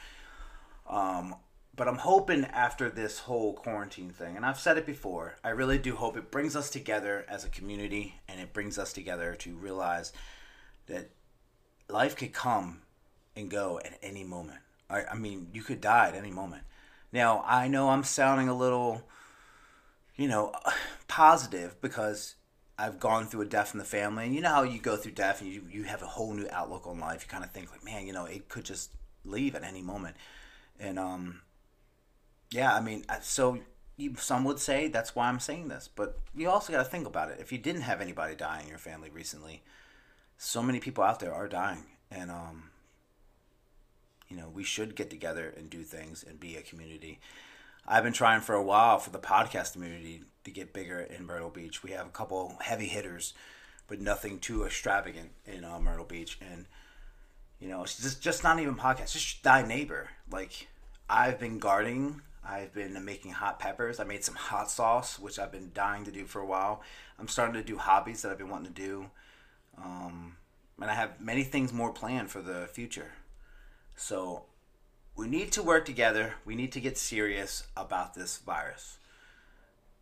Um, 0.88 1.36
but 1.74 1.88
I'm 1.88 1.98
hoping 1.98 2.44
after 2.46 2.88
this 2.88 3.20
whole 3.20 3.52
quarantine 3.52 4.10
thing, 4.10 4.36
and 4.36 4.46
I've 4.46 4.58
said 4.58 4.78
it 4.78 4.86
before, 4.86 5.36
I 5.44 5.50
really 5.50 5.78
do 5.78 5.94
hope 5.94 6.16
it 6.16 6.30
brings 6.30 6.56
us 6.56 6.70
together 6.70 7.26
as 7.28 7.44
a 7.44 7.50
community 7.50 8.14
and 8.28 8.40
it 8.40 8.52
brings 8.52 8.78
us 8.78 8.92
together 8.92 9.34
to 9.40 9.56
realize 9.56 10.12
that 10.86 11.10
life 11.88 12.16
could 12.16 12.32
come 12.32 12.82
and 13.34 13.50
go 13.50 13.78
at 13.84 13.98
any 14.02 14.24
moment. 14.24 14.60
I, 14.88 15.04
I 15.04 15.14
mean, 15.14 15.48
you 15.52 15.62
could 15.62 15.80
die 15.80 16.08
at 16.08 16.14
any 16.14 16.30
moment. 16.30 16.62
Now, 17.12 17.44
I 17.46 17.68
know 17.68 17.90
I'm 17.90 18.04
sounding 18.04 18.48
a 18.48 18.56
little, 18.56 19.02
you 20.16 20.28
know, 20.28 20.52
positive 21.08 21.80
because 21.80 22.35
I've 22.78 23.00
gone 23.00 23.26
through 23.26 23.42
a 23.42 23.46
death 23.46 23.72
in 23.72 23.78
the 23.78 23.84
family. 23.84 24.26
And 24.26 24.34
you 24.34 24.40
know 24.40 24.50
how 24.50 24.62
you 24.62 24.78
go 24.78 24.96
through 24.96 25.12
death 25.12 25.40
and 25.40 25.50
you, 25.50 25.62
you 25.70 25.84
have 25.84 26.02
a 26.02 26.06
whole 26.06 26.34
new 26.34 26.48
outlook 26.50 26.86
on 26.86 27.00
life. 27.00 27.22
You 27.22 27.28
kind 27.28 27.44
of 27.44 27.50
think, 27.50 27.70
like, 27.70 27.84
man, 27.84 28.06
you 28.06 28.12
know, 28.12 28.26
it 28.26 28.48
could 28.48 28.64
just 28.64 28.90
leave 29.24 29.54
at 29.54 29.64
any 29.64 29.80
moment. 29.80 30.16
And, 30.78 30.98
um, 30.98 31.40
yeah, 32.50 32.74
I 32.74 32.80
mean, 32.80 33.04
so 33.22 33.58
you, 33.96 34.14
some 34.16 34.44
would 34.44 34.58
say 34.58 34.88
that's 34.88 35.14
why 35.14 35.28
I'm 35.28 35.40
saying 35.40 35.68
this. 35.68 35.88
But 35.94 36.18
you 36.34 36.50
also 36.50 36.72
got 36.72 36.84
to 36.84 36.90
think 36.90 37.06
about 37.06 37.30
it. 37.30 37.38
If 37.40 37.50
you 37.50 37.58
didn't 37.58 37.82
have 37.82 38.00
anybody 38.00 38.34
die 38.34 38.60
in 38.62 38.68
your 38.68 38.78
family 38.78 39.08
recently, 39.10 39.62
so 40.36 40.62
many 40.62 40.78
people 40.78 41.02
out 41.02 41.20
there 41.20 41.32
are 41.32 41.48
dying. 41.48 41.84
And, 42.10 42.30
um, 42.30 42.70
you 44.28 44.36
know, 44.36 44.50
we 44.52 44.64
should 44.64 44.96
get 44.96 45.08
together 45.08 45.52
and 45.56 45.70
do 45.70 45.82
things 45.82 46.22
and 46.22 46.38
be 46.38 46.56
a 46.56 46.62
community. 46.62 47.20
I've 47.88 48.04
been 48.04 48.12
trying 48.12 48.42
for 48.42 48.54
a 48.54 48.62
while 48.62 48.98
for 48.98 49.10
the 49.10 49.18
podcast 49.18 49.72
community 49.72 50.24
to 50.46 50.50
get 50.50 50.72
bigger 50.72 51.00
in 51.00 51.26
Myrtle 51.26 51.50
Beach. 51.50 51.82
We 51.82 51.90
have 51.90 52.06
a 52.06 52.10
couple 52.10 52.56
heavy 52.60 52.86
hitters, 52.86 53.34
but 53.86 54.00
nothing 54.00 54.38
too 54.38 54.64
extravagant 54.64 55.30
in 55.44 55.64
uh, 55.64 55.78
Myrtle 55.78 56.04
Beach. 56.04 56.38
And 56.40 56.66
you 57.60 57.68
know, 57.68 57.82
it's 57.82 58.00
just 58.00 58.22
just 58.22 58.42
not 58.42 58.58
even 58.58 58.74
podcasts. 58.74 59.12
Just 59.12 59.42
thy 59.42 59.66
neighbor. 59.66 60.08
Like 60.30 60.68
I've 61.10 61.38
been 61.38 61.58
gardening. 61.58 62.22
I've 62.48 62.72
been 62.72 63.04
making 63.04 63.32
hot 63.32 63.58
peppers. 63.58 63.98
I 63.98 64.04
made 64.04 64.24
some 64.24 64.36
hot 64.36 64.70
sauce, 64.70 65.18
which 65.18 65.38
I've 65.38 65.50
been 65.50 65.72
dying 65.74 66.04
to 66.04 66.12
do 66.12 66.24
for 66.26 66.40
a 66.40 66.46
while. 66.46 66.80
I'm 67.18 67.28
starting 67.28 67.54
to 67.54 67.64
do 67.64 67.76
hobbies 67.76 68.22
that 68.22 68.30
I've 68.30 68.38
been 68.38 68.48
wanting 68.48 68.72
to 68.72 68.82
do, 68.82 69.10
um, 69.82 70.36
and 70.80 70.88
I 70.88 70.94
have 70.94 71.20
many 71.20 71.42
things 71.42 71.72
more 71.72 71.92
planned 71.92 72.30
for 72.30 72.40
the 72.40 72.68
future. 72.72 73.12
So 73.96 74.44
we 75.16 75.26
need 75.26 75.50
to 75.52 75.62
work 75.62 75.86
together. 75.86 76.34
We 76.44 76.54
need 76.54 76.70
to 76.72 76.80
get 76.80 76.96
serious 76.96 77.66
about 77.76 78.14
this 78.14 78.38
virus. 78.38 78.98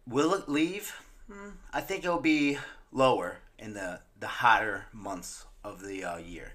Will 0.07 0.35
it 0.35 0.49
leave? 0.49 0.95
Hmm, 1.31 1.51
I 1.73 1.81
think 1.81 2.05
it'll 2.05 2.21
be 2.21 2.59
lower 2.93 3.39
in 3.59 3.75
the, 3.75 4.01
the 4.21 4.27
hotter 4.27 4.87
months 4.93 5.47
of 5.63 5.83
the 5.83 6.05
uh, 6.05 6.19
year. 6.19 6.53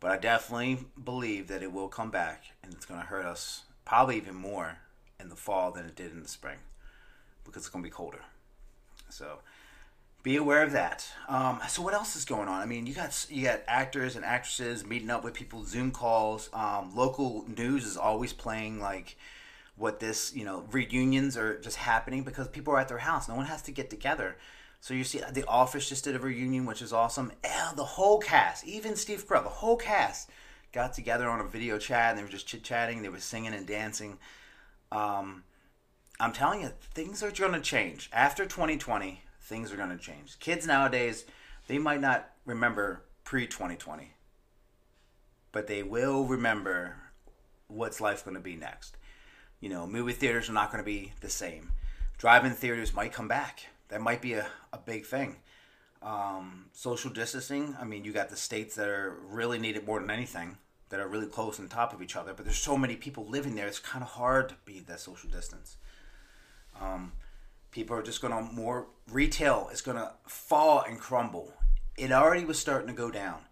But 0.00 0.10
I 0.10 0.16
definitely 0.16 0.78
believe 1.02 1.46
that 1.48 1.62
it 1.62 1.72
will 1.72 1.88
come 1.88 2.10
back 2.10 2.44
and 2.62 2.72
it's 2.72 2.86
going 2.86 3.00
to 3.00 3.06
hurt 3.06 3.24
us 3.24 3.62
probably 3.84 4.16
even 4.16 4.34
more 4.34 4.78
in 5.20 5.28
the 5.28 5.36
fall 5.36 5.70
than 5.70 5.86
it 5.86 5.94
did 5.94 6.10
in 6.10 6.22
the 6.22 6.28
spring 6.28 6.58
because 7.44 7.62
it's 7.62 7.68
going 7.68 7.84
to 7.84 7.88
be 7.88 7.92
colder. 7.92 8.22
So 9.10 9.38
be 10.22 10.36
aware 10.36 10.62
of 10.62 10.72
that. 10.72 11.06
Um, 11.28 11.60
so 11.68 11.82
what 11.82 11.94
else 11.94 12.16
is 12.16 12.24
going 12.24 12.48
on? 12.48 12.60
I 12.60 12.66
mean, 12.66 12.86
you 12.86 12.94
got 12.94 13.26
you 13.28 13.44
got 13.44 13.60
actors 13.66 14.16
and 14.16 14.24
actresses 14.24 14.84
meeting 14.84 15.10
up 15.10 15.22
with 15.24 15.34
people, 15.34 15.64
Zoom 15.64 15.90
calls. 15.90 16.48
Um, 16.52 16.94
local 16.96 17.44
news 17.56 17.84
is 17.84 17.96
always 17.96 18.32
playing 18.32 18.80
like 18.80 19.16
what 19.76 20.00
this 20.00 20.34
you 20.34 20.44
know 20.44 20.64
reunions 20.70 21.36
are 21.36 21.58
just 21.58 21.76
happening 21.76 22.22
because 22.22 22.48
people 22.48 22.74
are 22.74 22.80
at 22.80 22.88
their 22.88 22.98
house. 22.98 23.28
No 23.28 23.34
one 23.34 23.46
has 23.46 23.62
to 23.62 23.72
get 23.72 23.90
together. 23.90 24.36
So 24.80 24.94
you 24.94 25.04
see, 25.04 25.20
The 25.32 25.46
Office 25.46 25.88
just 25.88 26.04
did 26.04 26.16
a 26.16 26.18
reunion, 26.18 26.66
which 26.66 26.82
is 26.82 26.92
awesome. 26.92 27.30
And 27.44 27.76
the 27.76 27.84
whole 27.84 28.18
cast, 28.18 28.66
even 28.66 28.96
Steve 28.96 29.26
Carell, 29.28 29.44
the 29.44 29.48
whole 29.48 29.76
cast 29.76 30.28
got 30.72 30.92
together 30.92 31.28
on 31.28 31.40
a 31.40 31.44
video 31.44 31.78
chat 31.78 32.10
and 32.10 32.18
they 32.18 32.22
were 32.24 32.28
just 32.28 32.48
chit 32.48 32.64
chatting. 32.64 33.02
They 33.02 33.08
were 33.08 33.20
singing 33.20 33.54
and 33.54 33.64
dancing. 33.64 34.18
Um, 34.90 35.44
I'm 36.18 36.32
telling 36.32 36.62
you, 36.62 36.70
things 36.94 37.22
are 37.22 37.30
going 37.30 37.52
to 37.52 37.60
change 37.60 38.10
after 38.12 38.44
2020 38.44 39.22
things 39.42 39.72
are 39.72 39.76
going 39.76 39.90
to 39.90 39.98
change. 39.98 40.38
Kids 40.38 40.66
nowadays, 40.66 41.26
they 41.66 41.78
might 41.78 42.00
not 42.00 42.30
remember 42.46 43.04
pre 43.24 43.46
2020, 43.46 44.14
but 45.52 45.66
they 45.66 45.82
will 45.82 46.24
remember 46.24 46.96
what's 47.66 48.00
life 48.00 48.24
going 48.24 48.36
to 48.36 48.40
be 48.40 48.56
next. 48.56 48.96
You 49.62 49.68
know, 49.68 49.86
movie 49.86 50.12
theaters 50.12 50.50
are 50.50 50.52
not 50.52 50.72
going 50.72 50.82
to 50.82 50.84
be 50.84 51.12
the 51.20 51.30
same. 51.30 51.70
Drive-in 52.18 52.50
theaters 52.50 52.92
might 52.92 53.12
come 53.12 53.28
back. 53.28 53.66
That 53.90 54.00
might 54.00 54.20
be 54.20 54.32
a, 54.32 54.46
a 54.72 54.78
big 54.78 55.06
thing. 55.06 55.36
Um, 56.02 56.66
social 56.72 57.12
distancing. 57.12 57.76
I 57.80 57.84
mean, 57.84 58.04
you 58.04 58.10
got 58.12 58.28
the 58.28 58.36
states 58.36 58.74
that 58.74 58.88
are 58.88 59.16
really 59.24 59.60
needed 59.60 59.86
more 59.86 60.00
than 60.00 60.10
anything, 60.10 60.58
that 60.88 60.98
are 60.98 61.06
really 61.06 61.26
close 61.26 61.60
on 61.60 61.68
top 61.68 61.94
of 61.94 62.02
each 62.02 62.16
other. 62.16 62.34
But 62.34 62.44
there's 62.44 62.58
so 62.58 62.76
many 62.76 62.96
people 62.96 63.24
living 63.24 63.54
there. 63.54 63.68
It's 63.68 63.78
kind 63.78 64.02
of 64.02 64.10
hard 64.10 64.48
to 64.48 64.56
be 64.64 64.80
that 64.80 64.98
social 64.98 65.30
distance. 65.30 65.76
Um, 66.80 67.12
people 67.70 67.94
are 67.96 68.02
just 68.02 68.20
going 68.20 68.34
to 68.34 68.52
more 68.52 68.88
retail 69.12 69.70
is 69.72 69.80
going 69.80 69.96
to 69.96 70.10
fall 70.26 70.82
and 70.82 70.98
crumble. 70.98 71.54
It 71.96 72.10
already 72.10 72.44
was 72.44 72.58
starting 72.58 72.88
to 72.88 72.94
go 72.94 73.12
down, 73.12 73.42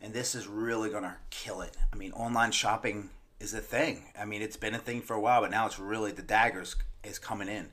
and 0.00 0.14
this 0.14 0.34
is 0.34 0.46
really 0.46 0.88
going 0.88 1.02
to 1.02 1.16
kill 1.28 1.60
it. 1.60 1.76
I 1.92 1.96
mean, 1.96 2.12
online 2.12 2.52
shopping 2.52 3.10
is 3.40 3.54
a 3.54 3.60
thing. 3.60 4.04
I 4.18 4.24
mean, 4.24 4.42
it's 4.42 4.56
been 4.56 4.74
a 4.74 4.78
thing 4.78 5.00
for 5.00 5.14
a 5.14 5.20
while, 5.20 5.40
but 5.40 5.50
now 5.50 5.66
it's 5.66 5.78
really 5.78 6.12
the 6.12 6.22
daggers 6.22 6.76
is 7.04 7.18
coming 7.18 7.48
in. 7.48 7.70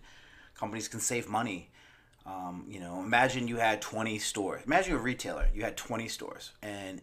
Companies 0.55 0.87
can 0.87 0.99
save 0.99 1.27
money. 1.27 1.71
Um, 2.25 2.65
you 2.67 2.79
know, 2.79 2.99
imagine 2.99 3.47
you 3.47 3.57
had 3.57 3.81
20 3.81 4.17
stores. 4.19 4.63
Imagine 4.65 4.91
you're 4.91 4.99
a 4.99 5.03
retailer. 5.03 5.47
You 5.53 5.63
had 5.63 5.77
20 5.77 6.07
stores, 6.07 6.51
and 6.61 7.01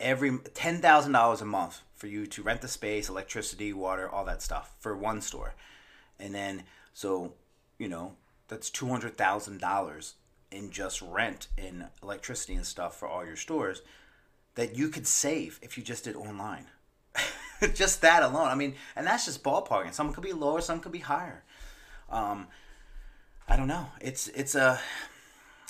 every 0.00 0.38
ten 0.54 0.80
thousand 0.80 1.12
dollars 1.12 1.40
a 1.40 1.44
month 1.44 1.80
for 1.94 2.06
you 2.06 2.26
to 2.26 2.42
rent 2.42 2.60
the 2.60 2.68
space, 2.68 3.08
electricity, 3.08 3.72
water, 3.72 4.08
all 4.08 4.24
that 4.24 4.42
stuff 4.42 4.74
for 4.78 4.96
one 4.96 5.20
store, 5.20 5.54
and 6.18 6.34
then 6.34 6.64
so 6.92 7.34
you 7.78 7.88
know 7.88 8.12
that's 8.48 8.70
two 8.70 8.88
hundred 8.88 9.16
thousand 9.16 9.60
dollars 9.60 10.14
in 10.50 10.70
just 10.70 11.02
rent 11.02 11.48
and 11.58 11.86
electricity 12.02 12.54
and 12.54 12.64
stuff 12.64 12.98
for 12.98 13.06
all 13.06 13.24
your 13.24 13.36
stores 13.36 13.82
that 14.54 14.76
you 14.76 14.88
could 14.88 15.06
save 15.06 15.58
if 15.62 15.76
you 15.76 15.84
just 15.84 16.04
did 16.04 16.16
online. 16.16 16.66
just 17.74 18.00
that 18.02 18.22
alone. 18.22 18.48
I 18.48 18.54
mean, 18.54 18.74
and 18.96 19.06
that's 19.06 19.24
just 19.24 19.42
ballparking. 19.42 19.94
Some 19.94 20.12
could 20.12 20.24
be 20.24 20.32
lower, 20.32 20.60
some 20.60 20.80
could 20.80 20.92
be 20.92 21.00
higher. 21.00 21.44
Um, 22.10 22.48
I 23.48 23.56
don't 23.56 23.68
know. 23.68 23.86
It's 24.00 24.28
it's 24.28 24.54
a 24.54 24.80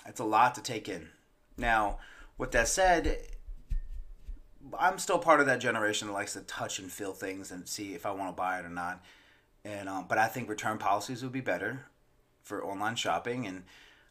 it's 0.07 0.21
a 0.21 0.25
lot 0.25 0.55
to 0.57 0.63
take 0.63 0.89
in. 0.89 1.09
Now, 1.57 1.99
with 2.37 2.53
that 2.53 2.69
said, 2.69 3.19
I'm 4.79 4.99
still 4.99 5.19
part 5.19 5.41
of 5.41 5.47
that 5.47 5.61
generation 5.61 6.09
that 6.09 6.15
likes 6.15 6.35
to 6.35 6.41
touch 6.41 6.79
and 6.79 6.91
feel 6.91 7.13
things 7.13 7.51
and 7.51 7.69
see 7.69 7.95
if 7.95 8.07
I 8.07 8.11
want 8.11 8.31
to 8.31 8.41
buy 8.41 8.59
it 8.59 8.65
or 8.65 8.71
not. 8.71 9.03
And 9.65 9.89
um, 9.89 10.07
but 10.09 10.19
I 10.19 10.27
think 10.27 10.49
return 10.49 10.79
policies 10.79 11.23
would 11.23 11.33
be 11.33 11.41
better 11.41 11.87
for 12.43 12.65
online 12.65 12.97
shopping, 12.97 13.47
and 13.47 13.65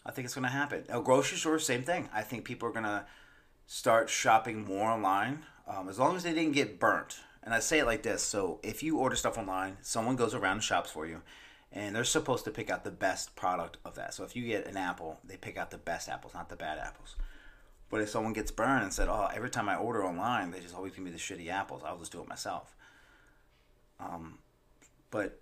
I 0.05 0.11
think 0.11 0.25
it's 0.25 0.35
going 0.35 0.43
to 0.43 0.49
happen. 0.49 0.83
A 0.89 1.01
grocery 1.01 1.37
store, 1.37 1.57
same 1.59 1.83
thing. 1.83 2.09
I 2.13 2.21
think 2.21 2.45
people 2.45 2.69
are 2.69 2.73
going 2.73 2.85
to 2.85 3.05
start 3.65 4.09
shopping 4.09 4.63
more 4.63 4.89
online 4.89 5.45
um, 5.67 5.89
as 5.89 5.99
long 5.99 6.15
as 6.15 6.23
they 6.23 6.33
didn't 6.33 6.53
get 6.53 6.79
burnt. 6.79 7.19
And 7.47 7.53
I 7.53 7.59
say 7.59 7.79
it 7.79 7.85
like 7.85 8.03
this: 8.03 8.21
so 8.21 8.59
if 8.61 8.83
you 8.83 8.97
order 8.97 9.15
stuff 9.15 9.37
online, 9.37 9.77
someone 9.79 10.17
goes 10.17 10.33
around 10.33 10.57
and 10.57 10.63
shops 10.63 10.91
for 10.91 11.07
you, 11.07 11.21
and 11.71 11.95
they're 11.95 12.03
supposed 12.03 12.43
to 12.43 12.51
pick 12.51 12.69
out 12.69 12.83
the 12.83 12.91
best 12.91 13.37
product 13.37 13.77
of 13.85 13.95
that. 13.95 14.13
So 14.13 14.25
if 14.25 14.35
you 14.35 14.45
get 14.45 14.67
an 14.67 14.75
apple, 14.75 15.21
they 15.23 15.37
pick 15.37 15.55
out 15.55 15.71
the 15.71 15.77
best 15.77 16.09
apples, 16.09 16.33
not 16.33 16.49
the 16.49 16.57
bad 16.57 16.77
apples. 16.77 17.15
But 17.89 18.01
if 18.01 18.09
someone 18.09 18.33
gets 18.33 18.51
burned 18.51 18.83
and 18.83 18.93
said, 18.93 19.07
"Oh, 19.07 19.29
every 19.33 19.49
time 19.49 19.69
I 19.69 19.77
order 19.77 20.05
online, 20.05 20.51
they 20.51 20.59
just 20.59 20.75
always 20.75 20.91
give 20.91 21.05
me 21.05 21.09
the 21.09 21.17
shitty 21.17 21.47
apples," 21.47 21.83
I'll 21.85 21.97
just 21.97 22.11
do 22.11 22.19
it 22.21 22.27
myself. 22.27 22.75
Um, 23.97 24.39
but 25.09 25.39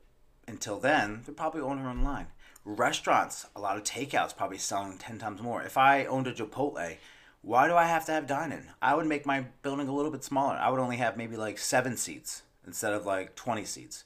until 0.47 0.77
then, 0.77 1.24
they're 1.25 1.33
probably 1.33 1.62
ordering 1.62 1.88
online 1.88 2.27
restaurants, 2.65 3.47
a 3.55 3.59
lot 3.59 3.77
of 3.77 3.83
takeouts 3.83 4.35
probably 4.35 4.57
selling 4.57 4.97
10 4.97 5.19
times 5.19 5.41
more. 5.41 5.62
If 5.62 5.77
I 5.77 6.05
owned 6.05 6.27
a 6.27 6.33
Chipotle, 6.33 6.97
why 7.45 7.67
do 7.67 7.75
I 7.75 7.85
have 7.85 8.05
to 8.05 8.11
have 8.11 8.25
dining? 8.25 8.63
I 8.81 8.95
would 8.95 9.05
make 9.05 9.23
my 9.25 9.45
building 9.61 9.87
a 9.87 9.93
little 9.93 10.09
bit 10.09 10.23
smaller. 10.23 10.55
I 10.55 10.69
would 10.69 10.79
only 10.79 10.97
have 10.97 11.15
maybe 11.15 11.37
like 11.37 11.59
seven 11.59 11.95
seats 11.95 12.41
instead 12.65 12.91
of 12.91 13.05
like 13.05 13.35
20 13.35 13.63
seats. 13.65 14.03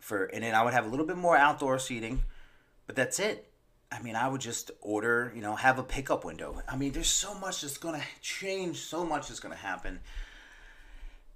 For 0.00 0.24
and 0.24 0.42
then 0.42 0.56
I 0.56 0.64
would 0.64 0.72
have 0.72 0.84
a 0.84 0.88
little 0.88 1.06
bit 1.06 1.16
more 1.16 1.36
outdoor 1.36 1.78
seating, 1.78 2.24
but 2.88 2.96
that's 2.96 3.20
it. 3.20 3.48
I 3.92 4.02
mean, 4.02 4.16
I 4.16 4.26
would 4.26 4.40
just 4.40 4.72
order, 4.80 5.32
you 5.36 5.40
know, 5.40 5.54
have 5.54 5.78
a 5.78 5.84
pickup 5.84 6.24
window. 6.24 6.60
I 6.68 6.76
mean, 6.76 6.92
there's 6.92 7.08
so 7.08 7.32
much 7.32 7.62
that's 7.62 7.78
gonna 7.78 8.02
change, 8.20 8.78
so 8.78 9.04
much 9.04 9.30
is 9.30 9.38
gonna 9.38 9.54
happen. 9.54 10.00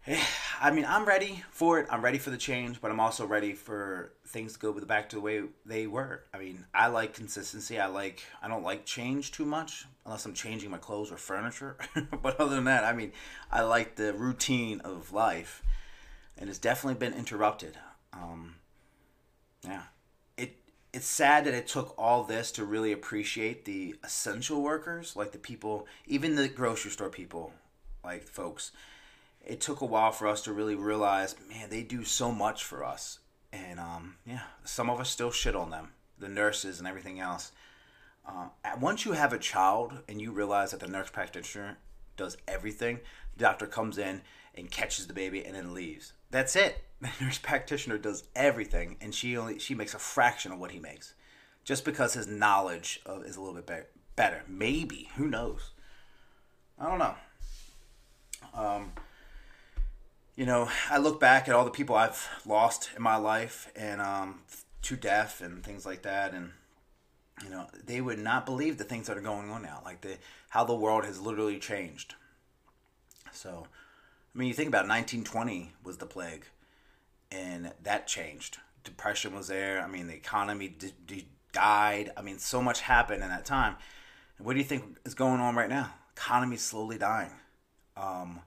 I 0.60 0.70
mean, 0.70 0.84
I'm 0.84 1.04
ready 1.04 1.42
for 1.50 1.80
it. 1.80 1.86
I'm 1.90 2.02
ready 2.02 2.18
for 2.18 2.30
the 2.30 2.36
change, 2.36 2.80
but 2.80 2.90
I'm 2.90 3.00
also 3.00 3.26
ready 3.26 3.52
for 3.52 4.12
things 4.28 4.54
to 4.54 4.58
go 4.58 4.72
back 4.72 5.08
to 5.10 5.16
the 5.16 5.22
way 5.22 5.42
they 5.64 5.86
were. 5.86 6.24
I 6.32 6.38
mean, 6.38 6.64
I 6.74 6.88
like 6.88 7.14
consistency. 7.14 7.78
I 7.78 7.86
like 7.86 8.22
I 8.42 8.48
don't 8.48 8.62
like 8.62 8.84
change 8.84 9.32
too 9.32 9.44
much 9.44 9.86
unless 10.04 10.26
I'm 10.26 10.34
changing 10.34 10.70
my 10.70 10.78
clothes 10.78 11.12
or 11.12 11.16
furniture. 11.16 11.76
but 12.22 12.40
other 12.40 12.56
than 12.56 12.64
that, 12.64 12.84
I 12.84 12.92
mean, 12.92 13.12
I 13.50 13.62
like 13.62 13.96
the 13.96 14.12
routine 14.12 14.80
of 14.80 15.12
life, 15.12 15.62
and 16.36 16.48
it's 16.48 16.58
definitely 16.58 16.98
been 16.98 17.16
interrupted. 17.16 17.76
Um, 18.12 18.56
yeah, 19.64 19.82
it 20.36 20.56
it's 20.92 21.06
sad 21.06 21.44
that 21.44 21.54
it 21.54 21.68
took 21.68 21.94
all 21.96 22.24
this 22.24 22.50
to 22.52 22.64
really 22.64 22.92
appreciate 22.92 23.64
the 23.64 23.94
essential 24.02 24.62
workers, 24.62 25.14
like 25.14 25.30
the 25.30 25.38
people, 25.38 25.86
even 26.06 26.34
the 26.34 26.48
grocery 26.48 26.90
store 26.90 27.10
people, 27.10 27.52
like 28.04 28.24
folks 28.24 28.72
it 29.44 29.60
took 29.60 29.80
a 29.80 29.86
while 29.86 30.12
for 30.12 30.26
us 30.28 30.42
to 30.42 30.52
really 30.52 30.74
realize, 30.74 31.34
man, 31.48 31.68
they 31.70 31.82
do 31.82 32.04
so 32.04 32.30
much 32.32 32.64
for 32.64 32.84
us. 32.84 33.18
and 33.52 33.78
um, 33.80 34.16
yeah, 34.26 34.42
some 34.64 34.88
of 34.88 35.00
us 35.00 35.10
still 35.10 35.30
shit 35.30 35.54
on 35.56 35.70
them, 35.70 35.90
the 36.18 36.28
nurses 36.28 36.78
and 36.78 36.88
everything 36.88 37.20
else. 37.20 37.52
Uh, 38.26 38.46
once 38.80 39.04
you 39.04 39.12
have 39.12 39.32
a 39.32 39.38
child 39.38 39.92
and 40.08 40.20
you 40.20 40.30
realize 40.32 40.70
that 40.70 40.80
the 40.80 40.86
nurse 40.86 41.10
practitioner 41.10 41.76
does 42.16 42.36
everything, 42.46 43.00
the 43.36 43.42
doctor 43.44 43.66
comes 43.66 43.98
in 43.98 44.22
and 44.54 44.70
catches 44.70 45.06
the 45.06 45.12
baby 45.12 45.44
and 45.44 45.54
then 45.56 45.74
leaves. 45.74 46.12
That's 46.30 46.56
it. 46.56 46.84
The 47.02 47.10
nurse 47.20 47.38
practitioner 47.38 47.98
does 47.98 48.22
everything, 48.36 48.96
and 49.00 49.12
she 49.12 49.36
only 49.36 49.58
she 49.58 49.74
makes 49.74 49.92
a 49.92 49.98
fraction 49.98 50.52
of 50.52 50.60
what 50.60 50.70
he 50.70 50.78
makes, 50.78 51.14
just 51.64 51.84
because 51.84 52.14
his 52.14 52.28
knowledge 52.28 53.00
of, 53.04 53.24
is 53.24 53.34
a 53.34 53.40
little 53.40 53.56
bit 53.56 53.66
better. 53.66 53.88
Better, 54.14 54.42
maybe. 54.46 55.08
Who 55.16 55.26
knows? 55.26 55.72
I 56.78 56.86
don't 56.88 57.00
know. 57.00 57.14
Um, 58.54 58.92
you 60.34 60.46
know, 60.46 60.70
I 60.90 60.98
look 60.98 61.20
back 61.20 61.48
at 61.48 61.54
all 61.54 61.64
the 61.64 61.70
people 61.70 61.94
I've 61.94 62.28
lost 62.46 62.90
in 62.96 63.02
my 63.02 63.16
life 63.16 63.70
and 63.76 64.00
um, 64.00 64.40
to 64.82 64.96
death 64.96 65.40
and 65.40 65.62
things 65.62 65.84
like 65.84 66.02
that, 66.02 66.32
and 66.32 66.50
you 67.42 67.50
know, 67.50 67.66
they 67.84 68.00
would 68.00 68.18
not 68.18 68.46
believe 68.46 68.78
the 68.78 68.84
things 68.84 69.06
that 69.08 69.16
are 69.16 69.22
going 69.22 69.50
on 69.50 69.62
now, 69.62 69.80
like 69.84 70.00
the 70.00 70.16
how 70.50 70.64
the 70.64 70.74
world 70.74 71.04
has 71.04 71.20
literally 71.20 71.58
changed. 71.58 72.14
So, 73.32 73.66
I 74.34 74.38
mean, 74.38 74.48
you 74.48 74.54
think 74.54 74.68
about 74.68 74.88
1920 74.88 75.72
was 75.84 75.98
the 75.98 76.06
plague, 76.06 76.46
and 77.30 77.72
that 77.82 78.06
changed. 78.06 78.58
Depression 78.84 79.34
was 79.34 79.48
there. 79.48 79.80
I 79.80 79.86
mean, 79.86 80.08
the 80.08 80.14
economy 80.14 80.68
d- 80.68 80.92
d- 81.06 81.28
died. 81.52 82.10
I 82.16 82.22
mean, 82.22 82.38
so 82.38 82.60
much 82.62 82.80
happened 82.80 83.22
in 83.22 83.28
that 83.28 83.44
time. 83.44 83.76
What 84.38 84.54
do 84.54 84.58
you 84.58 84.64
think 84.64 84.98
is 85.04 85.14
going 85.14 85.40
on 85.40 85.54
right 85.54 85.68
now? 85.68 85.92
Economy 86.16 86.56
slowly 86.56 86.98
dying. 86.98 87.30
Um, 87.96 88.40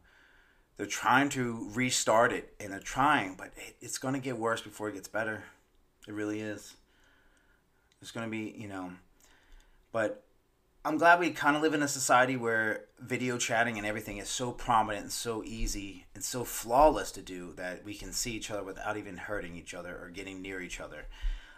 they're 0.77 0.85
trying 0.85 1.29
to 1.29 1.69
restart 1.73 2.31
it, 2.31 2.53
and 2.59 2.71
they're 2.71 2.79
trying, 2.79 3.35
but 3.35 3.51
it, 3.55 3.75
it's 3.81 3.97
going 3.97 4.13
to 4.13 4.19
get 4.19 4.37
worse 4.37 4.61
before 4.61 4.89
it 4.89 4.95
gets 4.95 5.07
better. 5.07 5.43
It 6.07 6.13
really 6.13 6.41
is. 6.41 6.75
It's 8.01 8.11
going 8.11 8.25
to 8.25 8.31
be, 8.31 8.55
you 8.57 8.67
know, 8.67 8.91
but 9.91 10.23
I'm 10.83 10.99
glad 10.99 11.19
we 11.19 11.31
kind 11.31 11.55
of 11.55 11.63
live 11.63 11.73
in 11.73 11.81
a 11.81 11.87
society 11.87 12.37
where 12.37 12.85
video 12.99 13.39
chatting 13.39 13.79
and 13.79 13.87
everything 13.87 14.17
is 14.17 14.29
so 14.29 14.51
prominent 14.51 15.03
and 15.05 15.11
so 15.11 15.43
easy 15.43 16.05
and 16.13 16.23
so 16.23 16.43
flawless 16.43 17.11
to 17.13 17.23
do 17.23 17.53
that 17.53 17.83
we 17.83 17.95
can 17.95 18.11
see 18.11 18.33
each 18.33 18.51
other 18.51 18.63
without 18.63 18.95
even 18.95 19.17
hurting 19.17 19.55
each 19.55 19.73
other 19.73 19.97
or 19.99 20.09
getting 20.09 20.43
near 20.43 20.61
each 20.61 20.79
other. 20.79 21.07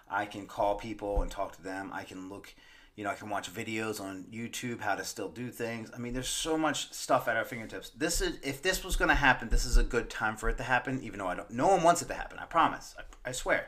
I 0.10 0.28
can 0.28 0.46
call 0.46 0.76
people 0.76 1.22
and 1.22 1.30
talk 1.30 1.58
to 1.58 1.62
them. 1.62 1.92
I 1.94 2.06
can 2.06 2.30
look 2.30 2.56
you 2.98 3.04
know, 3.04 3.12
I 3.12 3.14
can 3.14 3.30
watch 3.30 3.54
videos 3.54 4.02
on 4.02 4.26
YouTube 4.34 4.82
how 4.82 4.96
to 4.96 5.04
still 5.06 5.30
do 5.30 5.52
things. 5.52 5.92
I 5.94 6.00
mean, 6.00 6.14
there's 6.14 6.28
so 6.28 6.58
much 6.58 6.92
stuff 6.92 7.28
at 7.28 7.38
our 7.38 7.46
fingertips. 7.46 7.92
This 7.92 8.22
is 8.22 8.40
if 8.42 8.64
this 8.64 8.84
was 8.84 8.96
going 8.96 9.10
to 9.10 9.16
happen, 9.16 9.50
this 9.50 9.66
is 9.66 9.78
a 9.78 9.84
good 9.84 10.10
time 10.10 10.36
for 10.36 10.50
it 10.50 10.58
to 10.58 10.64
happen. 10.64 11.00
Even 11.04 11.20
though 11.20 11.28
I 11.28 11.36
don't, 11.36 11.52
no 11.52 11.68
one 11.68 11.84
wants 11.84 12.02
it 12.02 12.08
to 12.08 12.16
happen. 12.16 12.40
I 12.40 12.46
promise. 12.46 12.96
I, 12.98 13.30
I 13.30 13.32
swear. 13.34 13.68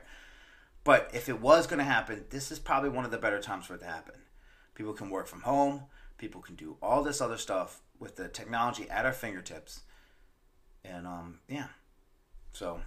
But 0.83 1.11
if 1.13 1.29
it 1.29 1.39
was 1.39 1.67
going 1.67 1.77
to 1.77 1.85
happen, 1.85 2.25
this 2.31 2.51
is 2.51 2.57
probably 2.57 2.89
one 2.89 3.05
of 3.05 3.11
the 3.11 3.19
better 3.19 3.39
times 3.39 3.67
for 3.67 3.75
it 3.75 3.81
to 3.81 3.85
happen. 3.85 4.15
People 4.73 4.93
can 4.93 5.11
work 5.11 5.27
from 5.27 5.41
home. 5.41 5.83
People 6.17 6.41
can 6.41 6.55
do 6.55 6.77
all 6.81 7.03
this 7.03 7.21
other 7.21 7.37
stuff 7.37 7.81
with 7.99 8.15
the 8.15 8.29
technology 8.29 8.89
at 8.89 9.05
our 9.05 9.13
fingertips. 9.13 9.81
And 10.83 11.05
um, 11.05 11.39
yeah, 11.47 11.67
so. 12.51 12.79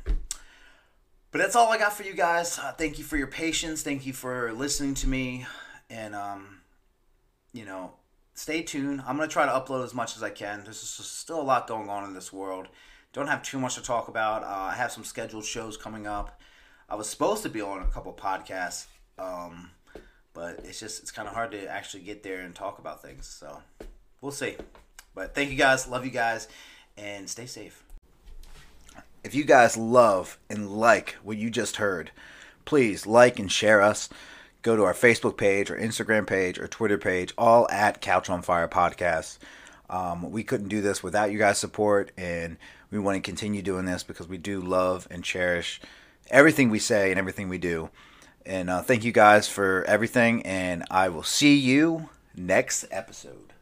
But 1.31 1.39
that's 1.39 1.55
all 1.55 1.71
I 1.71 1.79
got 1.79 1.93
for 1.93 2.03
you 2.03 2.15
guys. 2.15 2.59
Uh, 2.59 2.73
thank 2.73 2.99
you 2.99 3.05
for 3.05 3.17
your 3.17 3.29
patience. 3.29 3.83
Thank 3.83 4.07
you 4.07 4.13
for 4.13 4.53
listening 4.53 4.95
to 4.95 5.09
me 5.09 5.47
and 5.93 6.15
um, 6.15 6.61
you 7.53 7.65
know, 7.65 7.93
stay 8.35 8.63
tuned. 8.63 9.03
I'm 9.07 9.17
gonna 9.17 9.29
try 9.29 9.47
to 9.47 9.53
upload 9.53 9.85
as 9.85 9.95
much 9.95 10.17
as 10.17 10.23
I 10.23 10.31
can. 10.31 10.65
There's 10.65 10.79
still 10.79 11.41
a 11.41 11.43
lot 11.43 11.69
going 11.69 11.89
on 11.89 12.05
in 12.05 12.15
this 12.15 12.33
world. 12.33 12.69
Don't 13.13 13.27
have 13.27 13.43
too 13.43 13.59
much 13.59 13.75
to 13.75 13.83
talk 13.83 14.09
about. 14.09 14.43
Uh, 14.43 14.71
I 14.73 14.75
have 14.75 14.91
some 14.91 15.05
scheduled 15.05 15.45
shows 15.45 15.77
coming 15.77 16.07
up. 16.07 16.41
I 16.89 16.95
was 16.95 17.09
supposed 17.09 17.43
to 17.43 17.51
be 17.51 17.61
on 17.61 17.83
a 17.83 17.87
couple 17.87 18.13
podcasts, 18.15 18.87
um, 19.19 19.71
but 20.33 20.61
it's 20.65 20.81
just 20.81 21.03
it's 21.03 21.11
kind 21.11 21.29
of 21.29 21.35
hard 21.35 21.53
to 21.53 21.67
actually 21.67 22.03
get 22.05 22.23
there 22.23 22.41
and 22.41 22.55
talk 22.55 22.79
about 22.79 23.03
things. 23.03 23.27
So 23.27 23.61
we'll 24.23 24.33
see. 24.33 24.57
But 25.15 25.35
thank 25.35 25.51
you 25.51 25.57
guys. 25.57 25.87
Love 25.87 26.07
you 26.07 26.11
guys, 26.11 26.49
and 26.97 27.29
stay 27.29 27.47
safe. 27.47 27.85
If 29.23 29.35
you 29.35 29.45
guys 29.45 29.77
love 29.77 30.39
and 30.49 30.71
like 30.71 31.17
what 31.23 31.37
you 31.37 31.51
just 31.51 31.77
heard, 31.77 32.11
please 32.65 33.07
like 33.07 33.39
and 33.39 33.53
share 33.53 33.83
us 33.83 34.09
go 34.63 34.77
to 34.77 34.85
our 34.85 34.95
Facebook 34.95 35.37
page 35.37 35.71
or 35.71 35.77
Instagram 35.77 36.27
page 36.27 36.59
or 36.59 36.67
Twitter 36.67 36.99
page, 36.99 37.33
all 37.37 37.69
at 37.71 38.01
Couch 38.01 38.31
on 38.31 38.43
Fire 38.43 38.69
Podcast. 38.69 39.39
Um, 39.91 40.31
we 40.31 40.43
couldn't 40.43 40.69
do 40.69 40.81
this 40.81 41.03
without 41.03 41.31
you 41.31 41.39
guys' 41.39 41.59
support, 41.59 42.13
and 42.17 42.57
we 42.91 42.99
want 42.99 43.17
to 43.17 43.21
continue 43.21 43.61
doing 43.61 43.85
this 43.85 44.03
because 44.03 44.27
we 44.27 44.39
do 44.39 44.61
love 44.61 45.07
and 45.11 45.23
cherish 45.23 45.81
everything 46.31 46.71
we 46.71 46.79
say 46.79 47.11
and 47.11 47.19
everything 47.19 47.49
we 47.49 47.59
do. 47.59 47.91
And 48.47 48.71
uh, 48.71 48.83
thank 48.83 49.05
you 49.05 49.13
guys 49.13 49.49
for 49.49 49.85
everything, 49.85 50.45
and 50.45 50.85
I 50.91 51.09
will 51.09 51.23
see 51.23 51.55
you 51.55 52.09
next 52.35 52.87
episode. 52.91 53.53